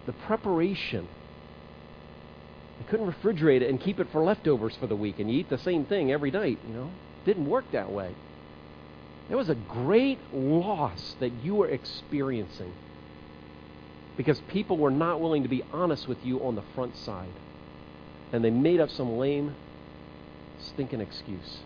The 0.06 0.14
preparation 0.14 1.08
I 2.80 2.90
couldn't 2.90 3.12
refrigerate 3.12 3.62
it 3.62 3.70
and 3.70 3.80
keep 3.80 4.00
it 4.00 4.08
for 4.12 4.24
leftovers 4.24 4.76
for 4.76 4.88
the 4.88 4.96
week 4.96 5.20
and 5.20 5.30
you 5.30 5.40
eat 5.40 5.50
the 5.50 5.58
same 5.58 5.86
thing 5.86 6.12
every 6.12 6.32
night, 6.32 6.60
you 6.68 6.74
know. 6.74 6.92
Didn't 7.26 7.46
work 7.46 7.72
that 7.72 7.92
way. 7.92 8.16
There 9.28 9.38
was 9.38 9.50
a 9.50 9.56
great 9.56 10.20
loss 10.34 11.16
that 11.20 11.32
you 11.44 11.56
were 11.56 11.68
experiencing 11.68 12.74
because 14.18 14.42
people 14.50 14.78
were 14.78 14.92
not 14.92 15.22
willing 15.22 15.44
to 15.44 15.50
be 15.50 15.64
honest 15.72 16.08
with 16.08 16.26
you 16.26 16.44
on 16.44 16.56
the 16.56 16.64
front 16.74 16.98
side. 16.98 17.30
And 18.34 18.44
they 18.44 18.50
made 18.50 18.80
up 18.80 18.90
some 18.90 19.18
lame, 19.18 19.56
stinking 20.74 21.02
excuse. 21.02 21.58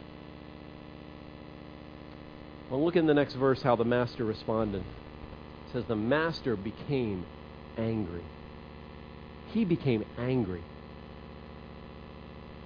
Well, 2.69 2.83
look 2.83 2.95
in 2.95 3.05
the 3.05 3.13
next 3.13 3.35
verse 3.35 3.61
how 3.61 3.75
the 3.75 3.85
master 3.85 4.23
responded. 4.23 4.81
It 4.81 5.73
says, 5.73 5.85
The 5.87 5.95
master 5.95 6.55
became 6.55 7.25
angry. 7.77 8.23
He 9.53 9.65
became 9.65 10.03
angry. 10.17 10.61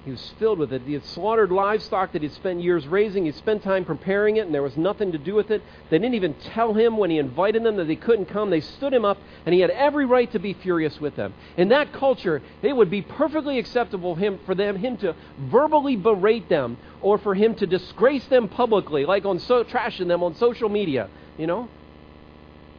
He 0.08 0.12
was 0.12 0.34
filled 0.40 0.60
with 0.60 0.72
it. 0.72 0.84
He 0.84 0.94
had 0.94 1.04
slaughtered 1.04 1.52
livestock 1.52 2.14
that 2.14 2.22
he'd 2.22 2.32
spent 2.32 2.62
years 2.62 2.88
raising. 2.88 3.26
He'd 3.26 3.36
spent 3.36 3.62
time 3.62 3.84
preparing 3.84 4.38
it, 4.38 4.46
and 4.46 4.56
there 4.56 4.64
was 4.64 4.78
nothing 4.78 5.12
to 5.12 5.18
do 5.18 5.36
with 5.36 5.52
it. 5.52 5.62
They 5.90 6.00
didn't 6.00 6.16
even 6.16 6.34
tell 6.36 6.74
him 6.74 6.98
when 6.98 7.10
he 7.10 7.18
invited 7.18 7.62
them 7.64 7.76
that 7.76 7.90
they 7.90 7.98
couldn't 7.98 8.28
come. 8.28 8.50
They 8.50 8.62
stood 8.62 8.94
him 8.94 9.04
up, 9.04 9.18
and 9.46 9.54
he 9.54 9.60
had 9.60 9.70
every 9.70 10.06
right 10.06 10.32
to 10.32 10.40
be 10.40 10.54
furious 10.54 11.02
with 11.02 11.18
them. 11.18 11.34
In 11.58 11.68
that 11.70 11.92
culture, 11.92 12.42
it 12.62 12.72
would 12.72 12.90
be 12.90 13.02
perfectly 13.02 13.60
acceptable 13.60 14.16
him, 14.16 14.40
for 14.46 14.56
them 14.56 14.78
him 14.78 14.96
to 15.00 15.14
verbally 15.38 15.98
berate 15.98 16.48
them 16.48 16.78
or 17.02 17.18
for 17.18 17.36
him 17.36 17.54
to 17.56 17.68
disgrace 17.68 18.26
them 18.28 18.48
publicly, 18.48 19.04
like 19.04 19.26
on 19.26 19.40
so 19.40 19.66
trashing 19.66 20.08
them 20.08 20.24
on 20.24 20.36
social 20.36 20.70
media. 20.70 21.10
You 21.38 21.48
know, 21.48 21.68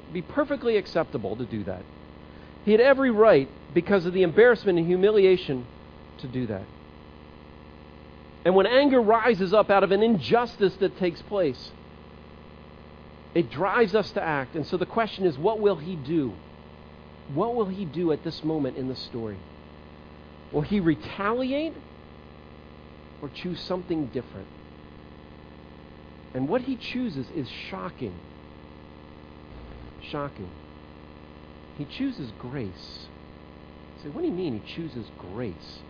It'd 0.04 0.14
be 0.14 0.22
perfectly 0.22 0.78
acceptable 0.78 1.36
to 1.36 1.44
do 1.44 1.62
that. 1.64 1.82
He 2.64 2.72
had 2.72 2.80
every 2.80 3.10
right, 3.10 3.50
because 3.74 4.06
of 4.06 4.14
the 4.14 4.22
embarrassment 4.22 4.78
and 4.78 4.86
humiliation, 4.86 5.66
to 6.20 6.26
do 6.26 6.46
that. 6.46 6.62
And 8.48 8.54
when 8.56 8.64
anger 8.64 9.02
rises 9.02 9.52
up 9.52 9.68
out 9.68 9.84
of 9.84 9.92
an 9.92 10.02
injustice 10.02 10.74
that 10.76 10.96
takes 10.96 11.20
place, 11.20 11.70
it 13.34 13.50
drives 13.50 13.94
us 13.94 14.10
to 14.12 14.22
act. 14.22 14.54
And 14.54 14.66
so 14.66 14.78
the 14.78 14.86
question 14.86 15.26
is 15.26 15.36
what 15.36 15.60
will 15.60 15.76
he 15.76 15.96
do? 15.96 16.32
What 17.34 17.54
will 17.54 17.66
he 17.66 17.84
do 17.84 18.10
at 18.10 18.24
this 18.24 18.42
moment 18.42 18.78
in 18.78 18.88
the 18.88 18.96
story? 18.96 19.36
Will 20.50 20.62
he 20.62 20.80
retaliate 20.80 21.74
or 23.20 23.28
choose 23.28 23.60
something 23.60 24.06
different? 24.06 24.48
And 26.32 26.48
what 26.48 26.62
he 26.62 26.76
chooses 26.76 27.26
is 27.36 27.50
shocking. 27.50 28.14
Shocking. 30.00 30.48
He 31.76 31.84
chooses 31.84 32.32
grace. 32.38 33.08
You 33.98 34.04
say, 34.04 34.08
what 34.08 34.22
do 34.22 34.26
you 34.26 34.32
mean 34.32 34.58
he 34.58 34.74
chooses 34.74 35.04
grace? 35.18 35.80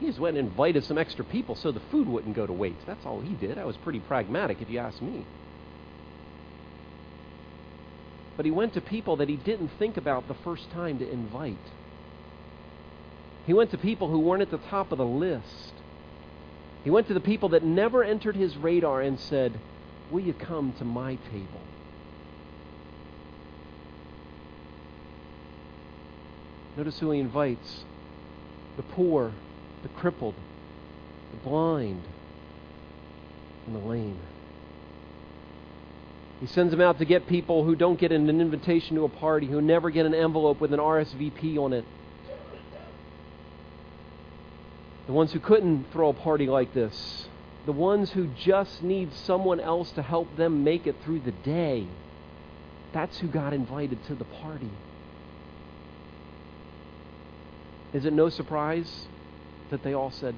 He 0.00 0.06
just 0.06 0.18
went 0.18 0.36
and 0.36 0.48
invited 0.48 0.84
some 0.84 0.98
extra 0.98 1.24
people 1.24 1.54
so 1.54 1.70
the 1.70 1.80
food 1.90 2.08
wouldn't 2.08 2.34
go 2.34 2.46
to 2.46 2.52
waste. 2.52 2.86
That's 2.86 3.06
all 3.06 3.20
he 3.20 3.34
did. 3.34 3.58
I 3.58 3.64
was 3.64 3.76
pretty 3.78 4.00
pragmatic, 4.00 4.60
if 4.60 4.68
you 4.68 4.78
ask 4.78 5.00
me. 5.00 5.24
But 8.36 8.44
he 8.44 8.50
went 8.50 8.74
to 8.74 8.80
people 8.80 9.16
that 9.16 9.28
he 9.28 9.36
didn't 9.36 9.70
think 9.78 9.96
about 9.96 10.26
the 10.26 10.34
first 10.34 10.70
time 10.72 10.98
to 10.98 11.08
invite. 11.08 11.56
He 13.46 13.52
went 13.52 13.70
to 13.72 13.78
people 13.78 14.08
who 14.08 14.18
weren't 14.18 14.42
at 14.42 14.50
the 14.50 14.58
top 14.58 14.92
of 14.92 14.98
the 14.98 15.04
list. 15.04 15.72
He 16.84 16.90
went 16.90 17.08
to 17.08 17.14
the 17.14 17.20
people 17.20 17.50
that 17.50 17.62
never 17.62 18.02
entered 18.02 18.36
his 18.36 18.56
radar 18.56 19.00
and 19.00 19.18
said, 19.18 19.58
Will 20.10 20.20
you 20.20 20.34
come 20.34 20.72
to 20.78 20.84
my 20.84 21.16
table? 21.30 21.60
Notice 26.76 26.98
who 26.98 27.10
he 27.10 27.20
invites 27.20 27.84
the 28.76 28.82
poor, 28.82 29.32
the 29.82 29.88
crippled, 29.88 30.34
the 31.32 31.48
blind, 31.48 32.02
and 33.66 33.76
the 33.76 33.80
lame. 33.80 34.18
He 36.40 36.46
sends 36.46 36.72
them 36.72 36.80
out 36.80 36.98
to 36.98 37.04
get 37.04 37.28
people 37.28 37.64
who 37.64 37.76
don't 37.76 37.98
get 37.98 38.10
an 38.10 38.28
invitation 38.28 38.96
to 38.96 39.04
a 39.04 39.08
party, 39.08 39.46
who 39.46 39.60
never 39.60 39.90
get 39.90 40.06
an 40.06 40.14
envelope 40.14 40.60
with 40.60 40.72
an 40.72 40.80
RSVP 40.80 41.56
on 41.56 41.72
it. 41.72 41.84
The 45.06 45.12
ones 45.12 45.32
who 45.32 45.40
couldn't 45.40 45.86
throw 45.92 46.08
a 46.08 46.14
party 46.14 46.46
like 46.46 46.74
this. 46.74 47.28
The 47.66 47.72
ones 47.72 48.10
who 48.10 48.26
just 48.26 48.82
need 48.82 49.12
someone 49.14 49.60
else 49.60 49.92
to 49.92 50.02
help 50.02 50.36
them 50.36 50.64
make 50.64 50.86
it 50.88 50.96
through 51.04 51.20
the 51.20 51.30
day. 51.30 51.86
That's 52.92 53.18
who 53.18 53.28
got 53.28 53.52
invited 53.52 54.04
to 54.06 54.14
the 54.16 54.24
party. 54.24 54.70
Is 57.92 58.04
it 58.04 58.12
no 58.12 58.30
surprise 58.30 59.06
that 59.72 59.82
they 59.82 59.94
all 59.94 60.12
said, 60.12 60.34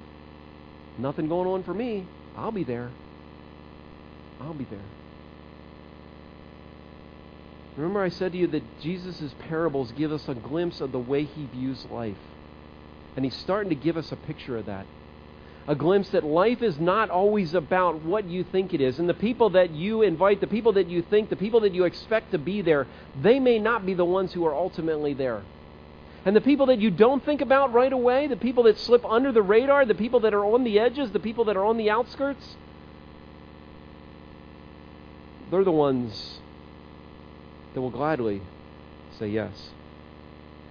Nothing 0.98 1.28
going 1.28 1.48
on 1.48 1.62
for 1.64 1.74
me. 1.74 2.06
I'll 2.36 2.52
be 2.52 2.64
there. 2.64 2.90
I'll 4.40 4.54
be 4.54 4.64
there. 4.64 4.78
Remember, 7.76 8.02
I 8.02 8.08
said 8.08 8.32
to 8.32 8.38
you 8.38 8.46
that 8.48 8.62
Jesus' 8.80 9.34
parables 9.48 9.92
give 9.92 10.12
us 10.12 10.28
a 10.28 10.34
glimpse 10.34 10.80
of 10.80 10.92
the 10.92 10.98
way 10.98 11.24
he 11.24 11.46
views 11.46 11.84
life. 11.90 12.16
And 13.16 13.24
he's 13.24 13.34
starting 13.34 13.70
to 13.70 13.74
give 13.74 13.96
us 13.96 14.12
a 14.12 14.16
picture 14.16 14.56
of 14.56 14.66
that. 14.66 14.86
A 15.66 15.74
glimpse 15.74 16.10
that 16.10 16.24
life 16.24 16.62
is 16.62 16.78
not 16.78 17.10
always 17.10 17.54
about 17.54 18.04
what 18.04 18.26
you 18.26 18.44
think 18.44 18.74
it 18.74 18.80
is. 18.80 18.98
And 18.98 19.08
the 19.08 19.14
people 19.14 19.50
that 19.50 19.70
you 19.70 20.02
invite, 20.02 20.40
the 20.40 20.46
people 20.46 20.74
that 20.74 20.88
you 20.88 21.02
think, 21.02 21.30
the 21.30 21.36
people 21.36 21.60
that 21.60 21.74
you 21.74 21.84
expect 21.84 22.30
to 22.32 22.38
be 22.38 22.62
there, 22.62 22.86
they 23.20 23.40
may 23.40 23.58
not 23.58 23.84
be 23.84 23.94
the 23.94 24.04
ones 24.04 24.32
who 24.32 24.46
are 24.46 24.54
ultimately 24.54 25.14
there. 25.14 25.42
And 26.24 26.34
the 26.34 26.40
people 26.40 26.66
that 26.66 26.78
you 26.78 26.90
don't 26.90 27.24
think 27.24 27.40
about 27.42 27.72
right 27.72 27.92
away, 27.92 28.26
the 28.28 28.36
people 28.36 28.64
that 28.64 28.78
slip 28.78 29.04
under 29.04 29.30
the 29.30 29.42
radar, 29.42 29.84
the 29.84 29.94
people 29.94 30.20
that 30.20 30.32
are 30.32 30.44
on 30.44 30.64
the 30.64 30.78
edges, 30.78 31.10
the 31.12 31.20
people 31.20 31.44
that 31.46 31.56
are 31.56 31.64
on 31.64 31.76
the 31.76 31.90
outskirts, 31.90 32.56
they're 35.50 35.64
the 35.64 35.70
ones 35.70 36.40
that 37.74 37.80
will 37.80 37.90
gladly 37.90 38.40
say 39.18 39.28
yes. 39.28 39.70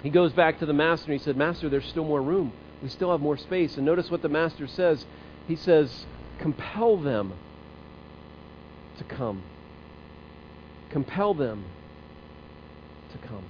He 0.02 0.10
goes 0.10 0.34
back 0.34 0.60
to 0.60 0.66
the 0.66 0.74
master 0.74 1.12
and 1.12 1.20
he 1.20 1.24
said, 1.24 1.38
Master, 1.38 1.70
there's 1.70 1.86
still 1.86 2.04
more 2.04 2.22
room. 2.22 2.52
We 2.82 2.90
still 2.90 3.12
have 3.12 3.22
more 3.22 3.38
space. 3.38 3.78
And 3.78 3.86
notice 3.86 4.12
what 4.12 4.22
the 4.22 4.30
master 4.30 4.68
says. 4.68 5.06
He 5.48 5.56
says, 5.56 6.06
Compel 6.40 6.98
them 6.98 7.34
to 8.98 9.04
come. 9.06 9.44
Compel 10.90 11.34
them 11.34 11.64
to 13.14 13.28
come. 13.28 13.46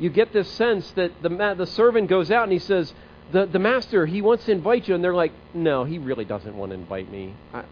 You 0.00 0.08
get 0.08 0.32
this 0.32 0.50
sense 0.50 0.90
that 0.92 1.22
the, 1.22 1.28
the 1.56 1.66
servant 1.66 2.08
goes 2.08 2.30
out 2.30 2.44
and 2.44 2.52
he 2.52 2.58
says, 2.58 2.92
the, 3.32 3.46
the 3.46 3.58
master, 3.58 4.06
he 4.06 4.22
wants 4.22 4.46
to 4.46 4.52
invite 4.52 4.88
you. 4.88 4.94
And 4.94 5.04
they're 5.04 5.14
like, 5.14 5.32
No, 5.54 5.84
he 5.84 5.98
really 5.98 6.24
doesn't 6.24 6.56
want 6.56 6.70
to 6.70 6.74
invite 6.74 7.10
me. 7.10 7.34
I, 7.52 7.64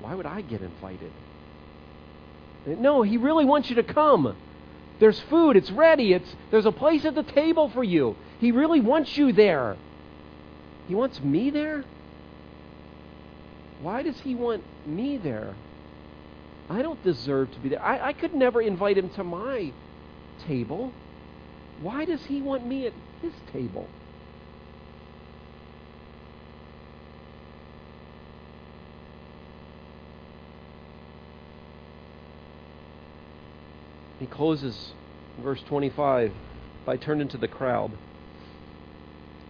why 0.00 0.14
would 0.14 0.26
I 0.26 0.40
get 0.40 0.62
invited? 0.62 1.12
No, 2.66 3.02
he 3.02 3.18
really 3.18 3.44
wants 3.44 3.68
you 3.68 3.76
to 3.76 3.82
come. 3.82 4.34
There's 4.98 5.20
food, 5.20 5.56
it's 5.56 5.70
ready, 5.70 6.14
it's, 6.14 6.36
there's 6.50 6.66
a 6.66 6.72
place 6.72 7.04
at 7.04 7.14
the 7.14 7.22
table 7.22 7.68
for 7.68 7.84
you. 7.84 8.16
He 8.38 8.52
really 8.52 8.80
wants 8.80 9.16
you 9.16 9.32
there. 9.32 9.76
He 10.88 10.94
wants 10.94 11.20
me 11.20 11.50
there? 11.50 11.84
Why 13.82 14.02
does 14.02 14.20
he 14.20 14.34
want 14.34 14.62
me 14.86 15.18
there? 15.18 15.54
I 16.70 16.80
don't 16.80 17.02
deserve 17.02 17.52
to 17.52 17.58
be 17.60 17.68
there. 17.68 17.82
I, 17.82 18.08
I 18.08 18.12
could 18.14 18.34
never 18.34 18.62
invite 18.62 18.96
him 18.96 19.10
to 19.10 19.24
my 19.24 19.72
table. 20.46 20.92
Why 21.80 22.04
does 22.04 22.24
he 22.26 22.40
want 22.40 22.66
me 22.66 22.86
at 22.86 22.92
his 23.20 23.32
table? 23.52 23.88
He 34.20 34.26
closes 34.26 34.92
verse 35.42 35.60
25 35.68 36.32
by 36.86 36.96
turning 36.96 37.28
to 37.28 37.36
the 37.36 37.48
crowd. 37.48 37.90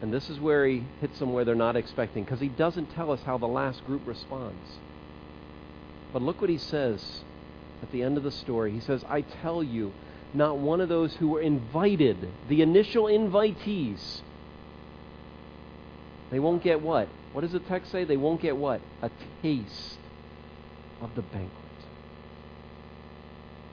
And 0.02 0.12
this 0.12 0.28
is 0.28 0.40
where 0.40 0.66
he 0.66 0.82
hits 1.00 1.18
them 1.18 1.32
where 1.32 1.44
they're 1.44 1.54
not 1.54 1.76
expecting, 1.76 2.24
because 2.24 2.40
he 2.40 2.48
doesn't 2.48 2.90
tell 2.94 3.10
us 3.10 3.20
how 3.24 3.38
the 3.38 3.46
last 3.46 3.86
group 3.86 4.02
responds. 4.06 4.78
But 6.12 6.22
look 6.22 6.40
what 6.40 6.50
he 6.50 6.58
says 6.58 7.20
at 7.82 7.92
the 7.92 8.02
end 8.02 8.16
of 8.16 8.22
the 8.22 8.30
story. 8.30 8.72
He 8.72 8.80
says, 8.80 9.04
I 9.08 9.20
tell 9.20 9.62
you, 9.62 9.92
not 10.34 10.58
one 10.58 10.80
of 10.80 10.88
those 10.88 11.14
who 11.14 11.28
were 11.28 11.40
invited, 11.40 12.28
the 12.48 12.62
initial 12.62 13.04
invitees, 13.04 14.20
they 16.30 16.40
won't 16.40 16.62
get 16.62 16.80
what? 16.80 17.08
What 17.32 17.42
does 17.42 17.52
the 17.52 17.60
text 17.60 17.92
say? 17.92 18.04
They 18.04 18.16
won't 18.16 18.40
get 18.40 18.56
what? 18.56 18.80
A 19.02 19.10
taste 19.42 19.98
of 21.00 21.14
the 21.14 21.22
banquet. 21.22 21.50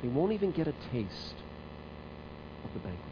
They 0.01 0.07
won't 0.07 0.31
even 0.31 0.51
get 0.51 0.67
a 0.67 0.73
taste 0.91 1.35
of 2.63 2.73
the 2.73 2.79
banquet. 2.79 3.05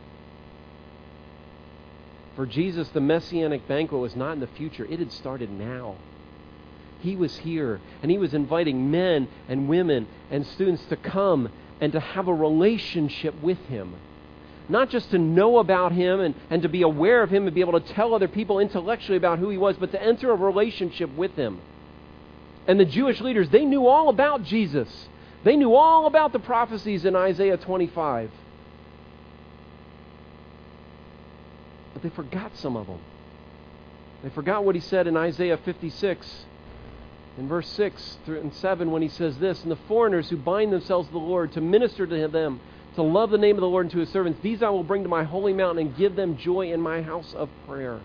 For 2.36 2.46
Jesus, 2.46 2.90
the 2.90 3.02
messianic 3.02 3.68
banquet 3.68 4.00
was 4.00 4.16
not 4.16 4.34
in 4.34 4.40
the 4.40 4.48
future, 4.48 4.86
it 4.86 5.00
had 5.00 5.12
started 5.12 5.52
now. 5.52 5.96
He 7.02 7.16
was 7.16 7.38
here, 7.38 7.80
and 8.02 8.12
He 8.12 8.18
was 8.18 8.34
inviting 8.34 8.92
men 8.92 9.28
and 9.48 9.70
women 9.70 10.08
and 10.30 10.46
students 10.46 10.84
to 10.86 10.96
come 10.96 11.50
and 11.82 11.94
to 11.94 12.00
have 12.00 12.28
a 12.28 12.34
relationship 12.34 13.40
with 13.42 13.60
Him. 13.68 13.96
Not 14.68 14.90
just 14.90 15.12
to 15.12 15.18
know 15.18 15.58
about 15.58 15.92
Him 15.92 16.20
and, 16.20 16.36
and 16.50 16.62
to 16.62 16.70
be 16.70 16.84
aware 16.84 17.24
of 17.24 17.30
Him 17.30 17.46
and 17.46 17.56
be 17.56 17.62
able 17.62 17.80
to 17.80 17.94
tell 17.94 18.14
other 18.14 18.28
people 18.28 18.60
intellectually 18.60 19.18
about 19.18 19.40
who 19.40 19.50
He 19.50 19.58
was, 19.58 19.78
but 19.78 19.92
to 19.92 20.02
enter 20.02 20.32
a 20.32 20.36
relationship 20.36 21.14
with 21.16 21.36
Him. 21.36 21.60
And 22.68 22.80
the 22.80 22.86
Jewish 22.86 23.20
leaders, 23.20 23.50
they 23.50 23.66
knew 23.66 23.88
all 23.88 24.10
about 24.10 24.44
Jesus. 24.44 25.08
They 25.44 25.56
knew 25.56 25.74
all 25.74 26.06
about 26.06 26.34
the 26.34 26.40
prophecies 26.40 27.06
in 27.06 27.16
Isaiah 27.16 27.58
25. 27.58 28.30
But 31.94 32.04
they 32.04 32.10
forgot 32.10 32.56
some 32.58 32.78
of 32.78 32.88
them. 32.88 33.00
They 34.24 34.30
forgot 34.30 34.66
what 34.66 34.76
he 34.76 34.82
said 34.82 35.08
in 35.08 35.16
Isaiah 35.16 35.58
56, 35.58 36.46
in 37.40 37.48
verse 37.48 37.68
6 37.70 38.18
and 38.28 38.54
7, 38.54 38.92
when 38.92 39.02
he 39.02 39.08
says 39.08 39.38
this 39.40 39.62
And 39.64 39.72
the 39.72 39.78
foreigners 39.88 40.30
who 40.30 40.38
bind 40.38 40.72
themselves 40.72 41.08
to 41.08 41.14
the 41.14 41.20
Lord 41.20 41.54
to 41.54 41.62
minister 41.62 42.06
to 42.06 42.28
them, 42.28 42.60
to 42.96 43.02
love 43.02 43.30
the 43.30 43.38
name 43.38 43.56
of 43.56 43.62
the 43.62 43.68
Lord 43.68 43.86
and 43.86 43.92
to 43.94 44.00
his 44.00 44.10
servants, 44.10 44.40
these 44.42 44.62
I 44.62 44.70
will 44.70 44.84
bring 44.84 45.04
to 45.04 45.10
my 45.10 45.24
holy 45.24 45.54
mountain 45.54 45.88
and 45.88 45.98
give 45.98 46.16
them 46.16 46.38
joy 46.38 46.72
in 46.74 46.82
my 46.82 47.02
house 47.02 47.34
of 47.34 47.50
prayer. 47.68 48.00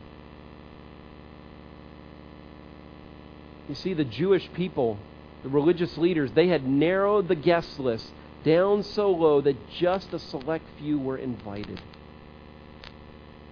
You 3.68 3.74
see, 3.74 3.94
the 3.94 4.04
Jewish 4.04 4.52
people 4.52 4.98
the 5.44 5.50
religious 5.50 5.96
leaders, 5.98 6.32
they 6.32 6.48
had 6.48 6.66
narrowed 6.66 7.28
the 7.28 7.34
guest 7.34 7.78
list 7.78 8.10
down 8.44 8.82
so 8.82 9.10
low 9.10 9.42
that 9.42 9.56
just 9.78 10.12
a 10.14 10.18
select 10.18 10.64
few 10.78 10.98
were 10.98 11.18
invited. 11.18 11.80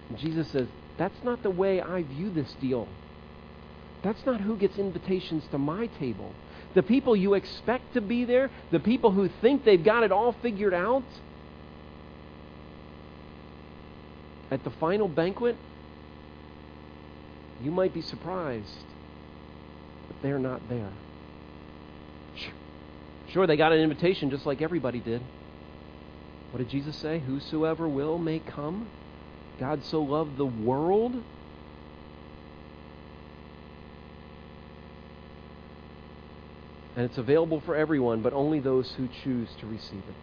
And 0.09 0.17
Jesus 0.17 0.47
says, 0.49 0.67
That's 0.97 1.23
not 1.23 1.43
the 1.43 1.51
way 1.51 1.81
I 1.81 2.01
view 2.01 2.31
this 2.31 2.51
deal. 2.59 2.87
That's 4.03 4.25
not 4.25 4.41
who 4.41 4.57
gets 4.57 4.77
invitations 4.77 5.43
to 5.51 5.57
my 5.57 5.87
table. 5.87 6.33
The 6.75 6.83
people 6.83 7.15
you 7.15 7.35
expect 7.35 7.93
to 7.93 8.01
be 8.01 8.25
there, 8.25 8.51
the 8.71 8.79
people 8.79 9.11
who 9.11 9.29
think 9.41 9.63
they've 9.63 9.83
got 9.83 10.03
it 10.03 10.11
all 10.11 10.33
figured 10.41 10.73
out, 10.73 11.03
at 14.51 14.63
the 14.63 14.71
final 14.71 15.07
banquet, 15.07 15.55
you 17.61 17.71
might 17.71 17.93
be 17.93 18.01
surprised, 18.01 18.85
but 20.07 20.17
they're 20.21 20.39
not 20.39 20.67
there. 20.69 20.91
Sure, 23.29 23.47
they 23.47 23.57
got 23.57 23.71
an 23.71 23.79
invitation 23.79 24.29
just 24.29 24.45
like 24.45 24.61
everybody 24.61 24.99
did. 24.99 25.21
What 26.51 26.59
did 26.59 26.69
Jesus 26.69 26.95
say? 26.97 27.19
Whosoever 27.19 27.87
will 27.87 28.19
may 28.19 28.39
come. 28.39 28.87
God 29.59 29.83
so 29.85 30.03
loved 30.03 30.37
the 30.37 30.45
world. 30.45 31.15
And 36.95 37.05
it's 37.05 37.17
available 37.17 37.61
for 37.61 37.75
everyone, 37.75 38.21
but 38.21 38.33
only 38.33 38.59
those 38.59 38.91
who 38.93 39.07
choose 39.23 39.49
to 39.59 39.65
receive 39.65 40.03
it. 40.07 40.15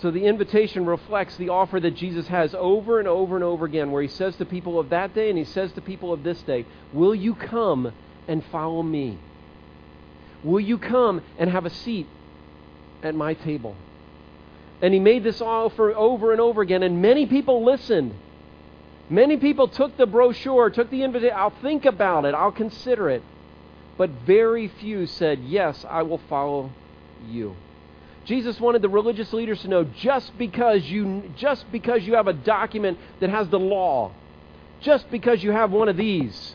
So 0.00 0.10
the 0.10 0.24
invitation 0.24 0.84
reflects 0.86 1.36
the 1.36 1.50
offer 1.50 1.78
that 1.78 1.92
Jesus 1.92 2.26
has 2.26 2.54
over 2.54 2.98
and 2.98 3.06
over 3.06 3.36
and 3.36 3.44
over 3.44 3.66
again, 3.66 3.92
where 3.92 4.02
he 4.02 4.08
says 4.08 4.34
to 4.36 4.44
people 4.44 4.80
of 4.80 4.88
that 4.90 5.14
day 5.14 5.28
and 5.28 5.38
he 5.38 5.44
says 5.44 5.72
to 5.72 5.80
people 5.80 6.12
of 6.12 6.24
this 6.24 6.40
day, 6.42 6.66
Will 6.92 7.14
you 7.14 7.34
come 7.34 7.92
and 8.26 8.44
follow 8.46 8.82
me? 8.82 9.18
Will 10.42 10.60
you 10.60 10.78
come 10.78 11.22
and 11.38 11.48
have 11.50 11.66
a 11.66 11.70
seat 11.70 12.08
at 13.02 13.14
my 13.14 13.34
table? 13.34 13.76
And 14.80 14.92
he 14.92 14.98
made 14.98 15.22
this 15.22 15.40
offer 15.40 15.94
over 15.94 16.32
and 16.32 16.40
over 16.40 16.62
again, 16.62 16.82
and 16.82 17.00
many 17.00 17.26
people 17.26 17.64
listened. 17.64 18.12
Many 19.08 19.36
people 19.36 19.68
took 19.68 19.96
the 19.96 20.06
brochure, 20.06 20.70
took 20.70 20.90
the 20.90 21.04
invitation. 21.04 21.36
I'll 21.36 21.50
think 21.50 21.84
about 21.84 22.24
it, 22.24 22.34
I'll 22.34 22.50
consider 22.50 23.08
it. 23.08 23.22
But 23.96 24.10
very 24.26 24.68
few 24.68 25.06
said, 25.06 25.40
Yes, 25.40 25.84
I 25.88 26.02
will 26.02 26.20
follow 26.28 26.70
you. 27.26 27.56
Jesus 28.24 28.60
wanted 28.60 28.82
the 28.82 28.88
religious 28.88 29.32
leaders 29.32 29.62
to 29.62 29.68
know 29.68 29.84
just 29.84 30.36
because 30.38 30.84
you 30.84 31.22
just 31.36 31.70
because 31.72 32.04
you 32.04 32.14
have 32.14 32.28
a 32.28 32.32
document 32.32 32.98
that 33.20 33.30
has 33.30 33.48
the 33.48 33.58
law, 33.58 34.12
just 34.80 35.10
because 35.10 35.42
you 35.42 35.50
have 35.50 35.72
one 35.72 35.88
of 35.88 35.96
these, 35.96 36.54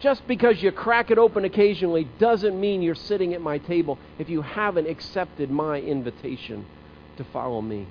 just 0.00 0.26
because 0.26 0.62
you 0.62 0.72
crack 0.72 1.10
it 1.10 1.18
open 1.18 1.44
occasionally 1.44 2.08
doesn't 2.18 2.58
mean 2.58 2.82
you're 2.82 2.94
sitting 2.94 3.34
at 3.34 3.42
my 3.42 3.58
table 3.58 3.98
if 4.18 4.28
you 4.30 4.42
haven't 4.42 4.88
accepted 4.88 5.50
my 5.50 5.80
invitation 5.80 6.64
to 7.18 7.24
follow 7.24 7.60
me. 7.60 7.86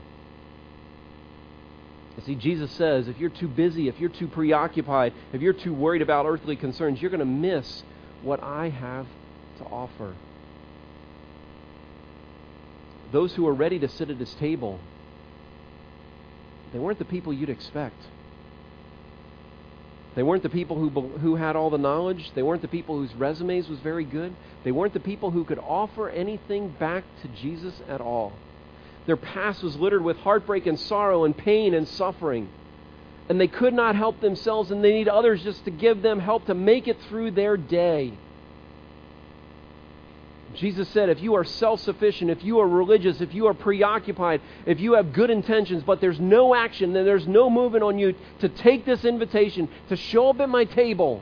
You 2.18 2.24
see, 2.26 2.36
Jesus 2.36 2.72
says 2.72 3.08
if 3.08 3.20
you're 3.20 3.30
too 3.30 3.48
busy, 3.48 3.88
if 3.88 4.00
you're 4.00 4.10
too 4.10 4.28
preoccupied, 4.28 5.14
if 5.32 5.42
you're 5.42 5.54
too 5.54 5.74
worried 5.74 6.02
about 6.02 6.26
earthly 6.26 6.56
concerns, 6.56 7.02
you're 7.02 7.12
going 7.12 7.20
to 7.20 7.26
miss 7.26 7.84
what 8.22 8.42
I 8.44 8.70
have 8.70 9.08
to 9.60 9.64
offer. 9.66 10.14
Those 13.12 13.34
who 13.34 13.44
were 13.44 13.54
ready 13.54 13.80
to 13.80 13.88
sit 13.88 14.10
at 14.10 14.18
his 14.18 14.34
table, 14.36 14.80
they 16.74 16.80
weren't 16.80 17.00
the 17.00 17.06
people 17.06 17.32
you'd 17.32 17.50
expect. 17.50 18.02
They 20.16 20.24
weren't 20.24 20.44
the 20.44 20.50
people 20.50 20.78
who, 20.78 20.90
who 20.90 21.36
had 21.36 21.56
all 21.56 21.70
the 21.70 21.78
knowledge. 21.78 22.32
They 22.34 22.42
weren't 22.42 22.62
the 22.62 22.70
people 22.70 22.98
whose 22.98 23.14
resumes 23.16 23.68
was 23.68 23.80
very 23.80 24.06
good. 24.06 24.34
They 24.64 24.72
weren't 24.72 24.94
the 24.94 25.00
people 25.02 25.32
who 25.32 25.44
could 25.44 25.60
offer 25.60 26.10
anything 26.10 26.70
back 26.70 27.04
to 27.22 27.28
Jesus 27.28 27.74
at 27.90 28.00
all. 28.00 28.32
Their 29.06 29.18
past 29.18 29.62
was 29.62 29.76
littered 29.76 30.04
with 30.04 30.18
heartbreak 30.18 30.66
and 30.66 30.80
sorrow 30.80 31.26
and 31.26 31.38
pain 31.38 31.74
and 31.74 31.88
suffering. 31.88 32.50
And 33.28 33.42
they 33.42 33.48
could 33.48 33.74
not 33.74 33.96
help 33.96 34.20
themselves, 34.20 34.70
and 34.72 34.84
they 34.84 34.94
need 34.94 35.08
others 35.08 35.44
just 35.44 35.66
to 35.66 35.72
give 35.72 36.02
them 36.02 36.20
help 36.20 36.46
to 36.46 36.54
make 36.54 36.88
it 36.88 37.02
through 37.10 37.32
their 37.32 37.58
day. 37.58 38.14
Jesus 40.56 40.88
said, 40.90 41.10
if 41.10 41.22
you 41.22 41.36
are 41.36 41.44
self 41.44 41.82
sufficient, 41.82 42.32
if 42.32 42.44
you 42.44 42.60
are 42.60 42.68
religious, 42.68 43.22
if 43.22 43.34
you 43.34 43.48
are 43.48 43.54
preoccupied, 43.54 44.42
if 44.66 44.80
you 44.80 44.94
have 44.94 45.12
good 45.12 45.30
intentions, 45.30 45.84
but 45.84 46.02
there's 46.02 46.20
no 46.20 46.56
action, 46.56 46.94
then 46.94 47.06
there's 47.06 47.28
no 47.28 47.50
movement 47.50 47.84
on 47.84 48.00
you 48.00 48.16
to 48.40 48.50
take 48.50 48.86
this 48.86 49.04
invitation, 49.04 49.70
to 49.90 49.96
show 49.96 50.30
up 50.30 50.40
at 50.40 50.50
my 50.50 50.66
table, 50.66 51.22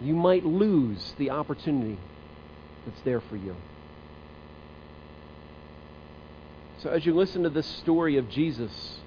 you 0.00 0.14
might 0.14 0.44
lose 0.44 1.14
the 1.18 1.30
opportunity 1.30 1.98
that's 2.86 3.00
there 3.02 3.20
for 3.20 3.36
you. 3.36 3.54
So, 6.78 6.90
as 6.90 7.04
you 7.04 7.14
listen 7.14 7.42
to 7.42 7.50
this 7.50 7.66
story 7.66 8.16
of 8.16 8.30
Jesus, 8.30 8.99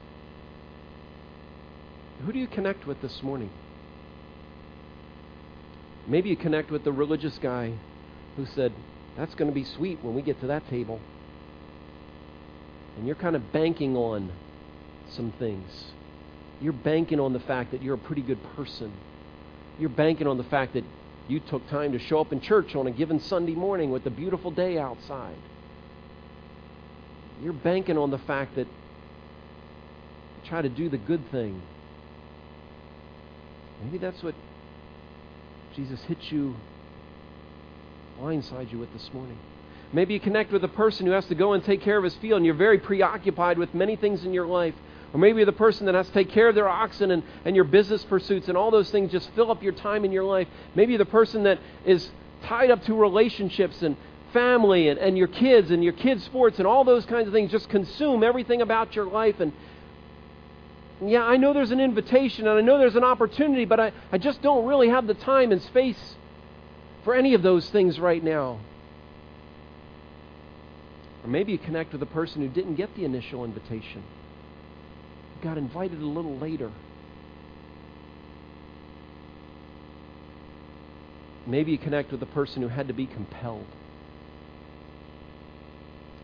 who 2.26 2.32
do 2.32 2.40
you 2.40 2.48
connect 2.48 2.88
with 2.88 3.02
this 3.02 3.22
morning? 3.22 3.50
Maybe 6.08 6.30
you 6.30 6.36
connect 6.36 6.72
with 6.72 6.84
the 6.84 6.92
religious 6.92 7.38
guy 7.38 7.74
who 8.36 8.46
said, 8.46 8.74
That's 9.18 9.36
going 9.36 9.50
to 9.50 9.56
be 9.56 9.64
sweet 9.64 10.00
when 10.02 10.16
we 10.16 10.22
get 10.22 10.40
to 10.42 10.48
that 10.48 10.68
table. 10.70 11.00
And 12.98 13.08
you're 13.08 13.16
kind 13.16 13.36
of 13.36 13.52
banking 13.52 13.98
on 13.98 14.32
some 15.10 15.32
things. 15.40 15.86
You're 16.62 16.74
banking 16.74 17.20
on 17.20 17.34
the 17.34 17.40
fact 17.40 17.72
that 17.72 17.82
you're 17.82 17.96
a 17.96 18.00
pretty 18.00 18.22
good 18.22 18.40
person. 18.56 18.94
You're 19.80 19.90
banking 19.90 20.28
on 20.28 20.38
the 20.38 20.44
fact 20.44 20.74
that 20.74 20.84
you 21.28 21.40
took 21.40 21.68
time 21.70 21.94
to 21.94 22.00
show 22.00 22.20
up 22.20 22.32
in 22.32 22.42
church 22.42 22.76
on 22.76 22.88
a 22.88 22.92
given 22.92 23.20
Sunday 23.20 23.56
morning 23.56 23.92
with 23.92 24.06
a 24.06 24.10
beautiful 24.10 24.52
day 24.52 24.78
outside. 24.78 25.38
You're 27.42 27.54
banking 27.54 27.98
on 27.98 28.12
the 28.12 28.20
fact 28.20 28.56
that 28.56 28.68
you 28.68 30.50
try 30.50 30.62
to 30.62 30.70
do 30.70 30.90
the 30.90 30.98
good 30.98 31.30
thing. 31.32 31.62
Maybe 33.84 33.98
that's 33.98 34.24
what 34.24 34.36
Jesus 35.76 36.02
hit 36.04 36.32
you, 36.32 36.56
blindside 38.20 38.72
you 38.72 38.80
with 38.80 38.94
this 38.94 39.10
morning. 39.14 39.38
Maybe 39.92 40.14
you 40.14 40.20
connect 40.20 40.52
with 40.52 40.64
a 40.64 40.70
person 40.70 41.06
who 41.06 41.12
has 41.12 41.26
to 41.28 41.36
go 41.36 41.54
and 41.54 41.64
take 41.64 41.82
care 41.82 41.98
of 41.98 42.04
his 42.04 42.16
field, 42.16 42.38
and 42.38 42.46
you're 42.46 42.56
very 42.56 42.80
preoccupied 42.80 43.58
with 43.58 43.74
many 43.74 43.96
things 43.96 44.24
in 44.26 44.34
your 44.34 44.48
life. 44.48 44.74
Or 45.14 45.20
maybe 45.20 45.38
you're 45.38 45.46
the 45.46 45.52
person 45.52 45.86
that 45.86 45.96
has 45.96 46.08
to 46.08 46.14
take 46.14 46.32
care 46.32 46.50
of 46.50 46.56
their 46.56 46.68
oxen 46.68 47.12
and, 47.12 47.22
and 47.46 47.56
your 47.56 47.66
business 47.66 48.04
pursuits 48.04 48.48
and 48.48 48.58
all 48.58 48.72
those 48.72 48.90
things 48.90 49.12
just 49.12 49.30
fill 49.36 49.52
up 49.52 49.62
your 49.62 49.74
time 49.74 50.06
in 50.06 50.12
your 50.12 50.24
life. 50.24 50.48
Maybe 50.74 50.98
the 50.98 51.06
person 51.06 51.44
that 51.44 51.60
is 51.86 52.10
tied 52.46 52.72
up 52.72 52.84
to 52.86 52.96
relationships 52.96 53.84
and 53.84 53.96
family 54.32 54.90
and, 54.90 55.00
and 55.00 55.16
your 55.16 55.28
kids 55.28 55.70
and 55.70 55.84
your 55.84 55.94
kids' 55.94 56.24
sports 56.24 56.58
and 56.58 56.68
all 56.68 56.84
those 56.84 57.06
kinds 57.06 57.28
of 57.28 57.34
things 57.34 57.52
just 57.52 57.70
consume 57.70 58.24
everything 58.24 58.64
about 58.64 58.96
your 58.96 59.06
life. 59.06 59.40
And 59.40 59.54
yeah, 61.02 61.24
I 61.24 61.38
know 61.38 61.54
there's 61.54 61.72
an 61.72 61.80
invitation 61.80 62.48
and 62.48 62.58
I 62.58 62.62
know 62.62 62.78
there's 62.78 62.96
an 62.96 63.04
opportunity, 63.04 63.66
but 63.66 63.80
I, 63.80 63.92
I 64.12 64.18
just 64.18 64.42
don't 64.42 64.66
really 64.66 64.90
have 64.90 65.08
the 65.08 65.14
time 65.14 65.52
and 65.52 65.62
space 65.62 66.16
for 67.04 67.16
any 67.16 67.34
of 67.34 67.42
those 67.42 67.70
things 67.70 68.00
right 68.00 68.24
now. 68.24 68.60
Or 71.24 71.30
maybe 71.30 71.54
you 71.54 71.58
connect 71.58 71.94
with 71.94 72.02
a 72.02 72.08
person 72.08 72.42
who 72.42 72.48
didn't 72.48 72.76
get 72.76 72.96
the 72.96 73.06
initial 73.06 73.46
invitation 73.46 74.04
got 75.44 75.58
invited 75.58 76.02
a 76.02 76.06
little 76.06 76.38
later. 76.38 76.72
Maybe 81.46 81.74
you 81.74 81.78
connect 81.78 82.12
with 82.14 82.24
a 82.24 82.28
person 82.28 82.62
who 82.62 82.70
had 82.70 82.88
to 82.88 82.94
be 82.94 83.06
compelled. 83.06 83.66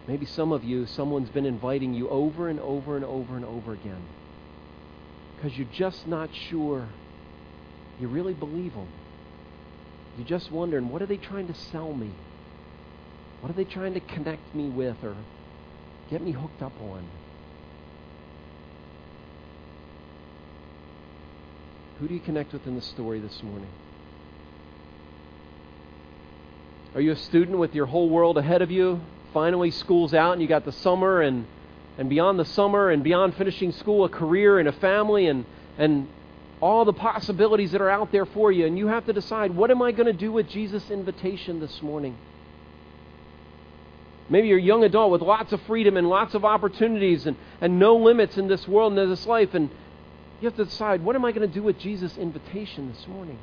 Maybe 0.08 0.26
some 0.26 0.54
of 0.54 0.64
you, 0.64 0.86
someone's 0.86 1.30
been 1.30 1.46
inviting 1.46 1.94
you 1.94 2.08
over 2.08 2.48
and 2.48 2.60
over 2.62 2.96
and 2.96 3.04
over 3.04 3.36
and 3.36 3.44
over 3.44 3.74
again 3.74 4.02
because 5.40 5.58
you're 5.58 5.68
just 5.74 6.06
not 6.06 6.30
sure 6.50 6.86
you 8.02 8.10
really 8.10 8.34
believe 8.34 8.74
them. 8.74 8.88
You're 10.18 10.28
just 10.28 10.52
wondering, 10.52 10.90
what 10.90 11.02
are 11.02 11.06
they 11.06 11.16
trying 11.16 11.48
to 11.48 11.54
sell 11.54 11.94
me? 11.94 12.12
What 13.40 13.50
are 13.50 13.54
they 13.54 13.64
trying 13.64 13.94
to 13.94 14.02
connect 14.02 14.54
me 14.54 14.68
with 14.68 14.98
or 15.02 15.16
get 16.12 16.22
me 16.22 16.32
hooked 16.32 16.62
up 16.62 16.74
on? 16.82 17.08
Who 22.02 22.08
do 22.10 22.14
you 22.14 22.20
connect 22.20 22.52
with 22.52 22.68
in 22.68 22.76
the 22.76 22.82
story 22.82 23.20
this 23.20 23.42
morning? 23.42 23.70
Are 26.96 27.02
you 27.02 27.12
a 27.12 27.16
student 27.16 27.60
with 27.60 27.76
your 27.76 27.86
whole 27.86 28.10
world 28.10 28.38
ahead 28.38 28.62
of 28.62 28.72
you? 28.72 29.00
Finally, 29.34 29.72
school's 29.72 30.14
out 30.14 30.34
and 30.34 30.42
you 30.42 30.50
got 30.50 30.66
the 30.66 30.72
summer 30.74 31.22
and, 31.22 31.46
and 32.00 32.10
beyond 32.10 32.40
the 32.40 32.46
summer 32.46 32.90
and 32.90 33.04
beyond 33.04 33.36
finishing 33.36 33.74
school, 33.74 34.06
a 34.06 34.10
career 34.10 34.58
and 34.58 34.70
a 34.70 34.72
family 34.72 35.28
and, 35.28 35.44
and 35.78 36.08
all 36.62 36.86
the 36.86 36.94
possibilities 36.94 37.74
that 37.74 37.82
are 37.82 37.90
out 37.90 38.10
there 38.14 38.26
for 38.26 38.54
you. 38.54 38.66
And 38.66 38.78
you 38.78 38.88
have 38.88 39.06
to 39.08 39.14
decide 39.14 39.54
what 39.54 39.70
am 39.70 39.82
I 39.82 39.92
going 39.92 40.06
to 40.06 40.14
do 40.14 40.32
with 40.32 40.48
Jesus' 40.48 40.90
invitation 40.90 41.60
this 41.60 41.82
morning? 41.82 42.18
Maybe 44.30 44.48
you're 44.48 44.60
a 44.60 44.62
young 44.62 44.86
adult 44.86 45.12
with 45.12 45.22
lots 45.22 45.52
of 45.52 45.62
freedom 45.64 45.98
and 45.98 46.08
lots 46.08 46.36
of 46.36 46.46
opportunities 46.46 47.26
and, 47.26 47.36
and 47.60 47.80
no 47.80 47.98
limits 47.98 48.38
in 48.38 48.48
this 48.48 48.66
world 48.66 48.94
and 48.94 49.02
in 49.02 49.10
this 49.10 49.26
life. 49.26 49.54
And 49.54 49.70
you 50.40 50.48
have 50.48 50.56
to 50.56 50.64
decide 50.64 51.04
what 51.04 51.18
am 51.18 51.26
I 51.26 51.34
going 51.34 51.46
to 51.46 51.54
do 51.54 51.64
with 51.64 51.78
Jesus' 51.80 52.18
invitation 52.18 52.88
this 52.88 53.06
morning? 53.10 53.40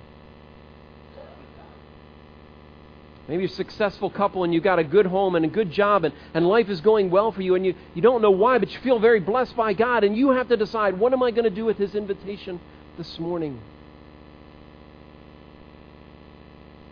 Maybe 3.28 3.42
you're 3.42 3.50
a 3.50 3.54
successful 3.54 4.08
couple 4.08 4.44
and 4.44 4.54
you've 4.54 4.62
got 4.62 4.78
a 4.78 4.84
good 4.84 5.06
home 5.06 5.34
and 5.34 5.44
a 5.44 5.48
good 5.48 5.70
job 5.70 6.04
and, 6.04 6.14
and 6.32 6.46
life 6.46 6.68
is 6.68 6.80
going 6.80 7.10
well 7.10 7.32
for 7.32 7.42
you 7.42 7.56
and 7.56 7.66
you, 7.66 7.74
you 7.94 8.02
don't 8.02 8.22
know 8.22 8.30
why, 8.30 8.58
but 8.58 8.70
you 8.70 8.78
feel 8.80 9.00
very 9.00 9.18
blessed 9.18 9.56
by 9.56 9.72
God 9.72 10.04
and 10.04 10.16
you 10.16 10.30
have 10.30 10.48
to 10.48 10.56
decide 10.56 10.98
what 10.98 11.12
am 11.12 11.22
I 11.22 11.32
going 11.32 11.44
to 11.44 11.50
do 11.50 11.64
with 11.64 11.76
His 11.76 11.96
invitation 11.96 12.60
this 12.96 13.18
morning? 13.18 13.60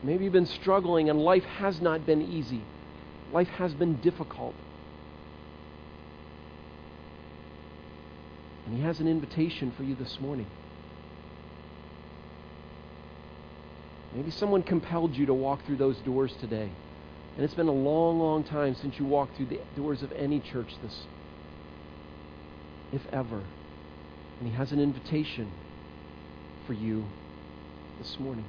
Maybe 0.02 0.24
you've 0.24 0.32
been 0.32 0.46
struggling 0.46 1.08
and 1.08 1.20
life 1.20 1.44
has 1.44 1.80
not 1.80 2.04
been 2.04 2.20
easy, 2.20 2.62
life 3.32 3.48
has 3.48 3.72
been 3.72 4.00
difficult. 4.00 4.54
And 8.66 8.76
He 8.76 8.82
has 8.82 8.98
an 8.98 9.06
invitation 9.06 9.72
for 9.76 9.84
you 9.84 9.94
this 9.94 10.18
morning. 10.20 10.46
Maybe 14.14 14.30
someone 14.30 14.62
compelled 14.62 15.16
you 15.16 15.26
to 15.26 15.34
walk 15.34 15.64
through 15.66 15.76
those 15.76 15.96
doors 15.98 16.32
today. 16.40 16.70
And 17.36 17.44
it's 17.44 17.54
been 17.54 17.68
a 17.68 17.72
long, 17.72 18.18
long 18.20 18.44
time 18.44 18.76
since 18.76 18.98
you 18.98 19.04
walked 19.04 19.36
through 19.36 19.46
the 19.46 19.60
doors 19.76 20.02
of 20.02 20.12
any 20.12 20.38
church 20.38 20.72
this, 20.82 21.02
if 22.92 23.02
ever. 23.12 23.42
And 24.38 24.48
He 24.48 24.54
has 24.54 24.70
an 24.70 24.80
invitation 24.80 25.50
for 26.66 26.74
you 26.74 27.04
this 27.98 28.18
morning. 28.20 28.44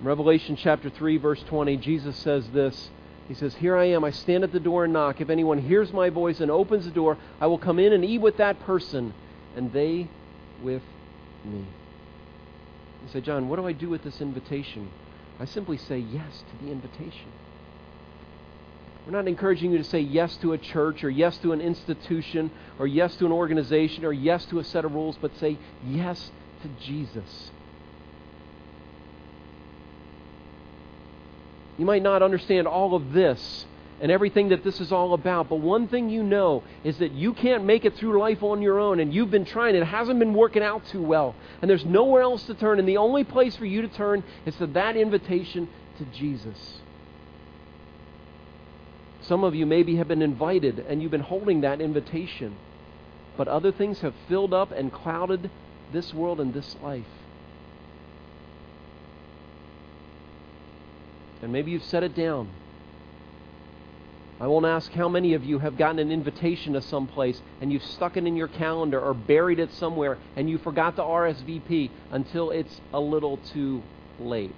In 0.00 0.06
Revelation 0.06 0.56
chapter 0.56 0.90
3, 0.90 1.18
verse 1.18 1.42
20, 1.44 1.76
Jesus 1.76 2.16
says 2.16 2.48
this 2.50 2.90
he 3.30 3.34
says, 3.34 3.54
Here 3.54 3.76
I 3.76 3.84
am. 3.84 4.02
I 4.02 4.10
stand 4.10 4.42
at 4.42 4.50
the 4.50 4.58
door 4.58 4.82
and 4.82 4.92
knock. 4.92 5.20
If 5.20 5.30
anyone 5.30 5.58
hears 5.58 5.92
my 5.92 6.10
voice 6.10 6.40
and 6.40 6.50
opens 6.50 6.84
the 6.84 6.90
door, 6.90 7.16
I 7.40 7.46
will 7.46 7.58
come 7.58 7.78
in 7.78 7.92
and 7.92 8.04
eat 8.04 8.18
with 8.18 8.38
that 8.38 8.58
person, 8.58 9.14
and 9.54 9.72
they 9.72 10.08
with 10.60 10.82
me. 11.44 11.64
Say, 13.12 13.20
John, 13.20 13.48
what 13.48 13.56
do 13.56 13.66
I 13.66 13.72
do 13.72 13.88
with 13.88 14.04
this 14.04 14.20
invitation? 14.20 14.90
I 15.40 15.44
simply 15.44 15.78
say 15.78 15.98
yes 15.98 16.44
to 16.50 16.64
the 16.64 16.70
invitation. 16.70 17.32
We're 19.06 19.12
not 19.12 19.26
encouraging 19.26 19.72
you 19.72 19.78
to 19.78 19.84
say 19.84 20.00
yes 20.00 20.36
to 20.36 20.52
a 20.52 20.58
church 20.58 21.02
or 21.02 21.10
yes 21.10 21.36
to 21.38 21.52
an 21.52 21.60
institution 21.60 22.50
or 22.78 22.86
yes 22.86 23.16
to 23.16 23.26
an 23.26 23.32
organization 23.32 24.04
or 24.04 24.12
yes 24.12 24.44
to 24.46 24.58
a 24.58 24.64
set 24.64 24.84
of 24.84 24.92
rules, 24.92 25.16
but 25.20 25.36
say 25.38 25.58
yes 25.84 26.30
to 26.62 26.68
Jesus. 26.84 27.50
You 31.78 31.86
might 31.86 32.02
not 32.02 32.22
understand 32.22 32.68
all 32.68 32.94
of 32.94 33.12
this 33.12 33.64
and 34.00 34.10
everything 34.10 34.48
that 34.48 34.64
this 34.64 34.80
is 34.80 34.92
all 34.92 35.12
about, 35.12 35.48
but 35.48 35.56
one 35.56 35.86
thing 35.86 36.08
you 36.08 36.22
know 36.22 36.62
is 36.84 36.98
that 36.98 37.12
you 37.12 37.34
can't 37.34 37.64
make 37.64 37.84
it 37.84 37.96
through 37.96 38.18
life 38.18 38.42
on 38.42 38.62
your 38.62 38.78
own, 38.78 38.98
and 38.98 39.12
you've 39.12 39.30
been 39.30 39.44
trying. 39.44 39.74
It 39.74 39.84
hasn't 39.84 40.18
been 40.18 40.32
working 40.32 40.62
out 40.62 40.86
too 40.86 41.02
well, 41.02 41.34
and 41.60 41.70
there's 41.70 41.84
nowhere 41.84 42.22
else 42.22 42.44
to 42.44 42.54
turn, 42.54 42.78
and 42.78 42.88
the 42.88 42.96
only 42.96 43.24
place 43.24 43.56
for 43.56 43.66
you 43.66 43.82
to 43.82 43.88
turn 43.88 44.24
is 44.46 44.56
to 44.56 44.66
that 44.68 44.96
invitation 44.96 45.68
to 45.98 46.04
Jesus. 46.06 46.80
Some 49.20 49.44
of 49.44 49.54
you 49.54 49.66
maybe 49.66 49.96
have 49.96 50.08
been 50.08 50.22
invited, 50.22 50.78
and 50.78 51.02
you've 51.02 51.10
been 51.10 51.20
holding 51.20 51.60
that 51.60 51.82
invitation, 51.82 52.56
but 53.36 53.48
other 53.48 53.70
things 53.70 54.00
have 54.00 54.14
filled 54.28 54.54
up 54.54 54.72
and 54.72 54.90
clouded 54.90 55.50
this 55.92 56.14
world 56.14 56.40
and 56.40 56.54
this 56.54 56.74
life. 56.82 57.04
And 61.42 61.52
maybe 61.52 61.70
you've 61.70 61.84
set 61.84 62.02
it 62.02 62.14
down. 62.14 62.48
I 64.40 64.46
won't 64.46 64.64
ask 64.64 64.90
how 64.92 65.08
many 65.08 65.34
of 65.34 65.44
you 65.44 65.58
have 65.58 65.76
gotten 65.76 65.98
an 65.98 66.10
invitation 66.10 66.72
to 66.72 66.80
some 66.80 67.06
place 67.06 67.40
and 67.60 67.70
you've 67.70 67.84
stuck 67.84 68.16
it 68.16 68.26
in 68.26 68.36
your 68.36 68.48
calendar 68.48 68.98
or 68.98 69.12
buried 69.12 69.58
it 69.58 69.70
somewhere 69.74 70.16
and 70.34 70.48
you 70.48 70.56
forgot 70.56 70.96
to 70.96 71.02
RSVP 71.02 71.90
until 72.10 72.50
it's 72.50 72.80
a 72.94 73.00
little 73.00 73.36
too 73.52 73.82
late. 74.18 74.54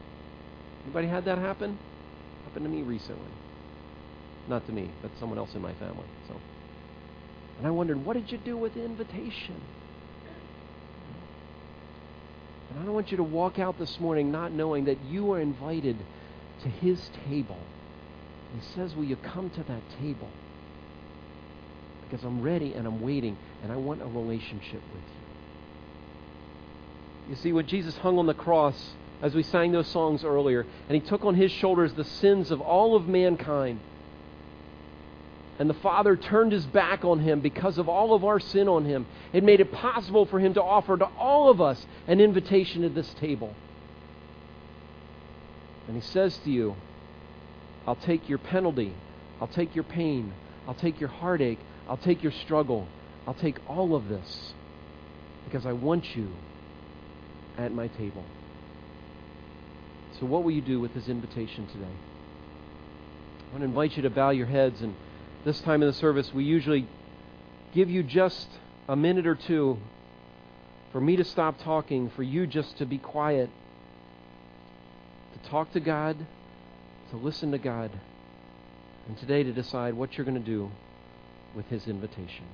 Anybody 0.84 1.08
had 1.08 1.24
that 1.24 1.38
happen? 1.38 1.76
Happened 2.44 2.64
to 2.64 2.70
me 2.70 2.82
recently. 2.82 3.26
Not 4.48 4.64
to 4.66 4.72
me, 4.72 4.88
but 5.02 5.10
someone 5.18 5.38
else 5.38 5.52
in 5.56 5.62
my 5.62 5.72
family. 5.74 6.06
So, 6.28 6.36
and 7.58 7.66
I 7.66 7.70
wondered, 7.70 8.04
what 8.04 8.14
did 8.14 8.30
you 8.30 8.38
do 8.38 8.56
with 8.56 8.74
the 8.74 8.84
invitation? 8.84 9.60
And 12.70 12.80
I 12.80 12.84
don't 12.84 12.94
want 12.94 13.10
you 13.10 13.16
to 13.16 13.24
walk 13.24 13.58
out 13.58 13.78
this 13.78 13.98
morning 13.98 14.30
not 14.30 14.52
knowing 14.52 14.84
that 14.84 14.98
you 15.10 15.32
are 15.32 15.40
invited 15.40 15.96
to 16.62 16.68
his 16.68 17.10
table. 17.28 17.58
He 18.54 18.60
says, 18.74 18.94
Will 18.94 19.04
you 19.04 19.16
come 19.16 19.50
to 19.50 19.62
that 19.62 19.82
table? 20.00 20.28
Because 22.08 22.24
I'm 22.24 22.42
ready 22.42 22.74
and 22.74 22.86
I'm 22.86 23.00
waiting 23.00 23.36
and 23.62 23.72
I 23.72 23.76
want 23.76 24.02
a 24.02 24.06
relationship 24.06 24.82
with 24.92 25.02
you. 27.28 27.30
You 27.30 27.36
see, 27.36 27.52
when 27.52 27.66
Jesus 27.66 27.96
hung 27.98 28.18
on 28.18 28.26
the 28.26 28.34
cross, 28.34 28.94
as 29.22 29.36
we 29.36 29.44
sang 29.44 29.70
those 29.70 29.86
songs 29.86 30.24
earlier. 30.24 30.66
And 30.88 31.00
He 31.00 31.08
took 31.08 31.24
on 31.24 31.36
His 31.36 31.52
shoulders 31.52 31.94
the 31.94 32.04
sins 32.04 32.50
of 32.50 32.60
all 32.60 32.96
of 32.96 33.06
mankind. 33.06 33.78
And 35.58 35.70
the 35.70 35.74
Father 35.74 36.16
turned 36.16 36.50
His 36.50 36.66
back 36.66 37.04
on 37.04 37.20
Him 37.20 37.40
because 37.40 37.78
of 37.78 37.88
all 37.88 38.14
of 38.14 38.24
our 38.24 38.40
sin 38.40 38.68
on 38.68 38.84
Him. 38.84 39.06
It 39.32 39.44
made 39.44 39.60
it 39.60 39.70
possible 39.70 40.26
for 40.26 40.40
Him 40.40 40.54
to 40.54 40.62
offer 40.62 40.96
to 40.96 41.04
all 41.04 41.48
of 41.48 41.60
us 41.60 41.86
an 42.08 42.20
invitation 42.20 42.82
to 42.82 42.88
this 42.88 43.14
table. 43.14 43.54
And 45.86 45.94
He 45.94 46.02
says 46.02 46.36
to 46.38 46.50
you, 46.50 46.74
I'll 47.86 47.96
take 47.96 48.28
your 48.28 48.38
penalty. 48.38 48.94
I'll 49.40 49.48
take 49.48 49.74
your 49.74 49.84
pain. 49.84 50.32
I'll 50.66 50.74
take 50.74 51.00
your 51.00 51.08
heartache. 51.08 51.58
I'll 51.88 51.96
take 51.96 52.22
your 52.22 52.32
struggle. 52.32 52.86
I'll 53.26 53.34
take 53.34 53.58
all 53.68 53.94
of 53.94 54.08
this 54.08 54.52
because 55.44 55.66
I 55.66 55.72
want 55.72 56.16
you 56.16 56.28
at 57.58 57.72
my 57.72 57.88
table. 57.88 58.24
So, 60.20 60.26
what 60.26 60.44
will 60.44 60.52
you 60.52 60.60
do 60.60 60.80
with 60.80 60.94
this 60.94 61.08
invitation 61.08 61.66
today? 61.66 61.84
I 61.84 63.52
want 63.52 63.62
to 63.62 63.64
invite 63.64 63.96
you 63.96 64.02
to 64.02 64.10
bow 64.10 64.30
your 64.30 64.46
heads. 64.46 64.80
And 64.80 64.94
this 65.44 65.60
time 65.60 65.82
in 65.82 65.88
the 65.88 65.94
service, 65.94 66.32
we 66.32 66.44
usually 66.44 66.86
give 67.74 67.90
you 67.90 68.02
just 68.02 68.48
a 68.88 68.96
minute 68.96 69.26
or 69.26 69.34
two 69.34 69.78
for 70.92 71.00
me 71.00 71.16
to 71.16 71.24
stop 71.24 71.58
talking, 71.62 72.10
for 72.10 72.22
you 72.22 72.46
just 72.46 72.78
to 72.78 72.86
be 72.86 72.98
quiet, 72.98 73.50
to 75.32 75.50
talk 75.50 75.72
to 75.72 75.80
God, 75.80 76.16
to 77.12 77.18
listen 77.18 77.52
to 77.52 77.58
God, 77.58 77.90
and 79.06 79.18
today 79.18 79.42
to 79.42 79.52
decide 79.52 79.92
what 79.92 80.16
you're 80.16 80.24
going 80.24 80.42
to 80.42 80.50
do 80.50 80.70
with 81.54 81.66
his 81.66 81.86
invitation. 81.86 82.46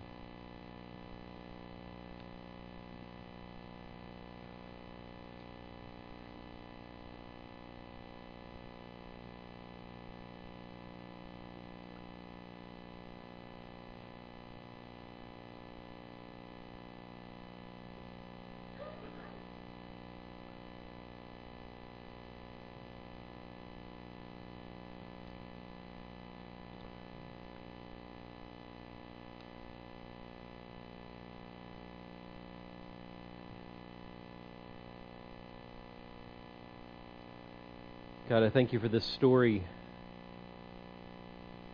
God, 38.28 38.42
I 38.42 38.50
thank 38.50 38.74
you 38.74 38.78
for 38.78 38.88
this 38.88 39.06
story 39.06 39.64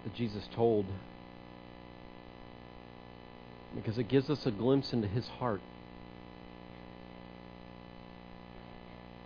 that 0.05 0.15
Jesus 0.15 0.47
told. 0.55 0.87
Because 3.75 3.99
it 3.99 4.07
gives 4.07 4.31
us 4.31 4.47
a 4.47 4.53
glimpse 4.53 4.93
into 4.93 5.09
his 5.09 5.27
heart. 5.27 5.61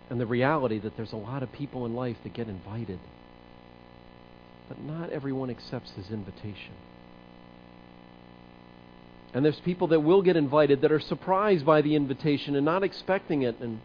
And 0.09 0.19
the 0.19 0.25
reality 0.25 0.79
that 0.79 0.97
there's 0.97 1.13
a 1.13 1.17
lot 1.17 1.43
of 1.43 1.51
people 1.51 1.85
in 1.85 1.93
life 1.93 2.17
that 2.23 2.33
get 2.33 2.47
invited, 2.47 2.99
but 4.67 4.81
not 4.81 5.11
everyone 5.11 5.51
accepts 5.51 5.91
his 5.91 6.09
invitation. 6.09 6.73
And 9.35 9.45
there's 9.45 9.59
people 9.59 9.89
that 9.89 9.99
will 9.99 10.23
get 10.23 10.35
invited 10.35 10.81
that 10.81 10.91
are 10.91 10.99
surprised 10.99 11.63
by 11.63 11.83
the 11.83 11.93
invitation 11.93 12.55
and 12.55 12.65
not 12.65 12.81
expecting 12.81 13.43
it. 13.43 13.59
And 13.59 13.81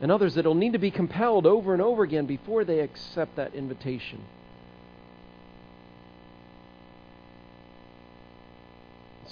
and 0.00 0.12
others 0.12 0.34
that 0.34 0.44
will 0.44 0.54
need 0.54 0.72
to 0.74 0.78
be 0.78 0.90
compelled 0.90 1.46
over 1.46 1.72
and 1.72 1.82
over 1.82 2.02
again 2.02 2.26
before 2.26 2.64
they 2.64 2.80
accept 2.80 3.36
that 3.36 3.54
invitation. 3.54 4.22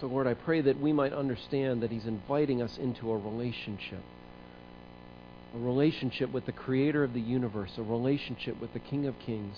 So, 0.00 0.06
Lord, 0.06 0.26
I 0.26 0.34
pray 0.34 0.60
that 0.60 0.80
we 0.80 0.92
might 0.92 1.12
understand 1.12 1.82
that 1.82 1.90
He's 1.90 2.06
inviting 2.06 2.60
us 2.62 2.78
into 2.78 3.10
a 3.10 3.16
relationship. 3.16 4.02
A 5.54 5.58
relationship 5.58 6.32
with 6.32 6.46
the 6.46 6.52
Creator 6.52 7.04
of 7.04 7.14
the 7.14 7.20
universe, 7.20 7.72
a 7.78 7.82
relationship 7.82 8.60
with 8.60 8.72
the 8.72 8.80
King 8.80 9.06
of 9.06 9.18
Kings, 9.20 9.56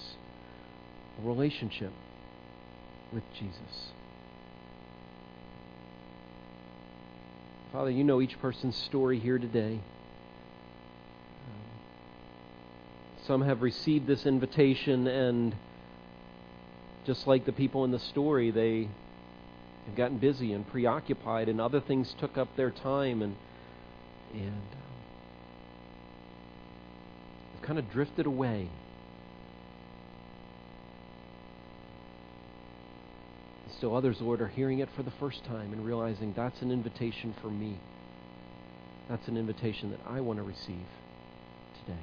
a 1.22 1.26
relationship 1.26 1.92
with 3.12 3.22
Jesus. 3.32 3.92
Father, 7.72 7.90
you 7.90 8.04
know 8.04 8.20
each 8.20 8.38
person's 8.38 8.76
story 8.76 9.18
here 9.18 9.38
today. 9.38 9.80
Some 13.26 13.42
have 13.42 13.62
received 13.62 14.06
this 14.06 14.24
invitation, 14.24 15.08
and 15.08 15.56
just 17.04 17.26
like 17.26 17.44
the 17.44 17.52
people 17.52 17.84
in 17.84 17.90
the 17.90 17.98
story, 17.98 18.52
they 18.52 18.88
have 19.86 19.96
gotten 19.96 20.18
busy 20.18 20.52
and 20.52 20.66
preoccupied, 20.66 21.48
and 21.48 21.60
other 21.60 21.80
things 21.80 22.14
took 22.20 22.38
up 22.38 22.48
their 22.56 22.70
time, 22.70 23.22
and 23.22 23.34
and 24.32 24.48
um, 24.48 24.96
kind 27.62 27.78
of 27.80 27.90
drifted 27.90 28.26
away. 28.26 28.68
Still, 33.78 33.94
others, 33.94 34.20
Lord, 34.20 34.40
are 34.40 34.48
hearing 34.48 34.78
it 34.78 34.88
for 34.96 35.02
the 35.02 35.10
first 35.20 35.44
time 35.44 35.72
and 35.72 35.84
realizing 35.84 36.32
that's 36.34 36.62
an 36.62 36.70
invitation 36.70 37.34
for 37.42 37.48
me. 37.48 37.78
That's 39.08 39.28
an 39.28 39.36
invitation 39.36 39.90
that 39.90 40.00
I 40.08 40.20
want 40.20 40.38
to 40.38 40.42
receive 40.42 40.86
today. 41.84 42.00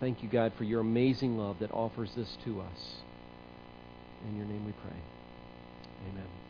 Thank 0.00 0.22
you, 0.22 0.28
God, 0.28 0.52
for 0.58 0.64
your 0.64 0.80
amazing 0.80 1.38
love 1.38 1.60
that 1.60 1.70
offers 1.72 2.10
this 2.16 2.28
to 2.44 2.60
us. 2.60 3.02
In 4.28 4.36
your 4.36 4.46
name 4.46 4.64
we 4.64 4.72
pray. 4.72 5.00
Amen. 6.10 6.43